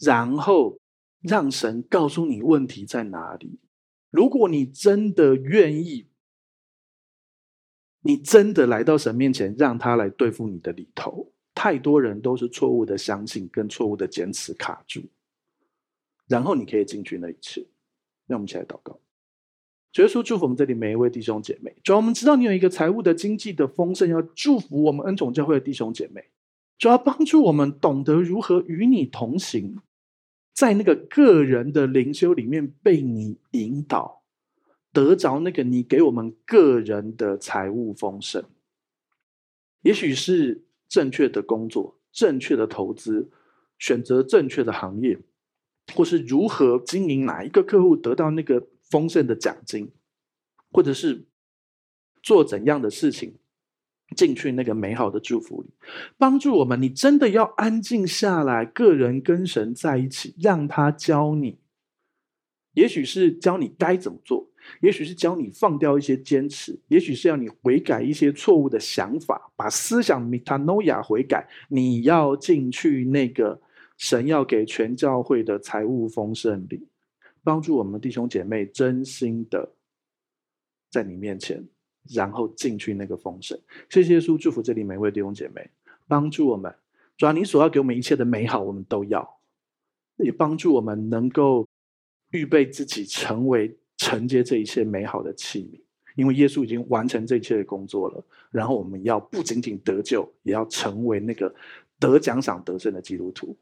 [0.00, 0.78] 然后
[1.22, 3.58] 让神告诉你问题在哪里。
[4.10, 6.08] 如果你真的愿意，
[8.02, 15.02] 你真的来到神面前，让他来对付你的里头，太多人都是错误的相信跟错误的坚持卡住。
[16.28, 17.66] 然后你可以进去那一次，
[18.26, 19.00] 让我们一起来祷告。
[19.90, 21.74] 主耶稣祝福我们这里每一位弟兄姐妹。
[21.82, 26.26] 主要我们知道你有一个财务的经济的丰盛，要祝福我们恩宠教会的弟兄姐妹。
[26.76, 29.78] 主要帮助我们懂得如何与你同行，
[30.54, 34.22] 在那个个人的灵修里面被你引导，
[34.92, 38.44] 得着那个你给我们个人的财务丰盛。
[39.82, 43.30] 也许是正确的工作、正确的投资。
[43.80, 45.16] 选择正确的行业，
[45.94, 49.90] 或是如何经营哪一个客户得到那个丰盛的奖金，
[50.70, 51.26] 或者是
[52.22, 53.36] 做怎样的事情
[54.16, 55.70] 进去那个美好的祝福里，
[56.16, 56.80] 帮助我们。
[56.80, 61.58] 你真的要安静下来，个人跟神在一起，让他教你。
[62.74, 64.48] 也许是教你该怎么做，
[64.82, 71.48] 也许是教你放掉一些坚持，也许是要你悔改一些错误的想法，把思想 m e t a n o a 悔改。
[71.68, 73.60] 你要进去那个
[73.98, 76.88] 神要给全教会的财务丰盛里，
[77.44, 79.74] 帮助我们弟兄姐妹真心的
[80.90, 81.62] 在你面前，
[82.08, 83.60] 然后进去那个丰盛。
[83.90, 85.68] 谢谢耶稣，祝福这里每位弟兄姐妹，
[86.06, 86.74] 帮助我们，
[87.18, 89.38] 主要你所要给我们一切的美好，我们都要，
[90.16, 91.68] 也帮助我们能够。
[92.32, 95.80] 预备自己成为承接这一切美好的器皿，
[96.14, 98.22] 因为耶稣已经完成这一切的工作了。
[98.50, 101.54] 然后我们要不仅仅得救，也要成为那个
[101.98, 103.56] 得奖赏得胜的基督徒。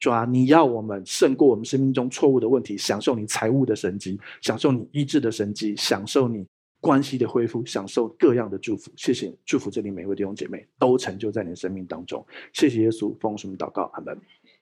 [0.00, 6.46] 主啊，你要我们胜过我们生命中错误的问题，享受你财务的神迹，享受你医治的神迹，享受你
[6.80, 8.92] 关系的恢复，享受各样的祝福。
[8.96, 12.24] 谢谢，祝福这里每一位弟兄姐妹都成就在你的生命当中。
[12.52, 13.90] 谢谢耶稣，奉什么祷告？
[13.94, 14.16] 阿门。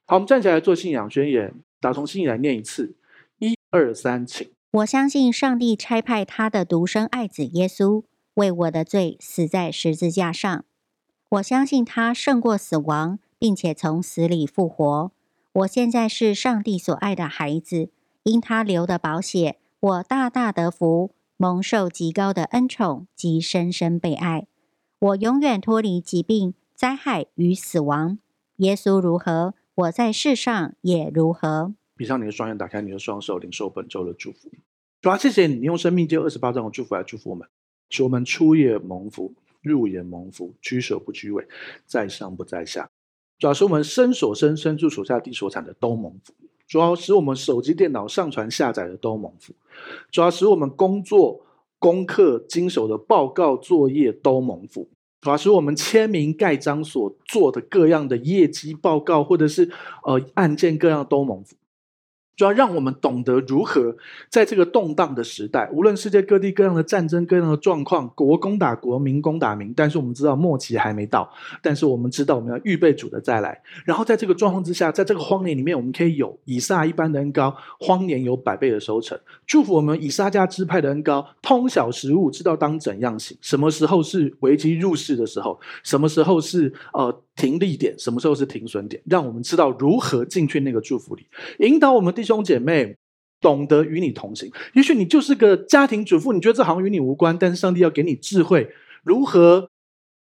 [0.07, 2.95] 好，我们站起来做信仰宣言，打从心里来念一次。
[3.39, 4.49] 一二三，请。
[4.71, 8.03] 我相信上帝差派他的独生爱子耶稣
[8.35, 10.65] 为我的罪死在十字架上。
[11.29, 15.11] 我相信他胜过死亡，并且从死里复活。
[15.57, 17.89] 我现在是上帝所爱的孩子，
[18.25, 24.47] 因他流的宝血，我大大得福，蒙受极高的恩宠及深深被爱。
[24.99, 28.19] 我永远脱离疾病、灾害与死亡。
[28.57, 31.73] 耶稣如何，我在世上也如何。
[31.97, 34.51] 闭上你的双眼，打开你的双手，领受本周的祝福。
[35.01, 37.49] 主啊，谢谢你，用生命记二十八章的祝福来祝福我们，
[37.89, 41.49] 使我们出也蒙福，入也蒙福，居首不居尾，
[41.87, 42.91] 在上不在下。
[43.39, 46.33] 主要是我们伸手伸伸住手下地所产的都蒙福。
[46.67, 49.55] 主要，使我们手机、电脑上传下载的都蒙福。
[50.11, 51.41] 主要，使我们工作、
[51.79, 54.89] 功课、经手的报告、作业都蒙福。
[55.21, 59.71] 主要，使我们签名盖章所做的各样的业绩报告，或者是
[60.03, 61.55] 呃案件各样都蒙福。
[62.37, 63.97] 主要让我们懂得如何
[64.29, 71.29] 在这个动荡的时代，无论世界各地各样的战争、各样的状况，国攻打国，民攻打民，但是我们知道末期还没到，
[71.63, 73.59] 但是我们知道我们要预备主的再来。
[73.87, 79.19] 然后在这个状况之下，在这个荒年里面，我们可以有以撒一般的恩高，荒年有百倍的收成。
[79.47, 87.23] 祝福我们以撒家支派的恩高，通晓时务，知道当怎样行，什么时候是危机入市的时候，什么时候是呃。
[87.37, 89.03] 停利点，什么时候是停损点？
[89.05, 91.27] 让我们知道如何进去那个祝福里，
[91.59, 92.97] 引导我们弟兄姐妹
[93.41, 94.51] 懂得与你同行。
[94.75, 98.69] 也许你就是个家庭主妇，你觉得这好像与你无关，但是上帝要给你智慧，
[99.03, 99.71] 如何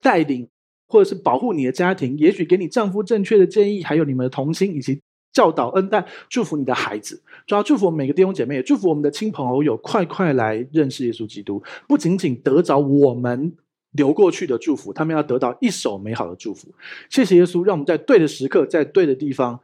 [0.02, 0.48] 带领
[0.88, 2.18] 或者是保护你的家庭。
[2.18, 5.00] 也许给你丈夫正确的建议，还有你们的同心以及
[5.34, 7.22] 教导恩待，祝福你的孩子。
[7.46, 13.54] 主要祝福每个弟兄姐妹，也祝福我们的亲朋好友，快快来认识耶稣基督，不仅仅得着我们。
[13.94, 16.74] 流过去的祝福，他们要得到一手美好的祝福。
[17.10, 19.60] 谢谢耶稣，让我们在对的时刻，在对的地方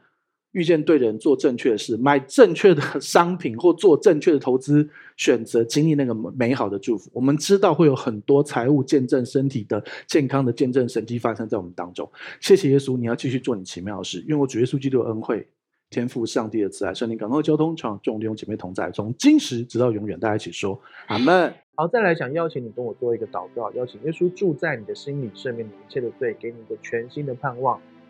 [0.52, 7.10] 遇见对的人，做正确的事，买正确的 商品，或做正确的投资选择，经历那个美好的祝福。
[7.12, 12.10] 我们知道会有很多财务见证、身体的健康的见证、神迹发生在我们当中。
[12.40, 15.46] 谢谢耶稣，你要继续做你奇妙的事，愿我主耶稣基督的恩惠、
[15.90, 21.52] 天父上帝的慈爱、圣灵感动的交通，常众弟兄姐妹同在，从今时直到永远，大家一起说阿门。
[21.74, 27.80] 好，再来想邀请你跟我做一个祷告，邀请耶稣住在你的心里，赦免你一切的罪，给你一个全新的盼望，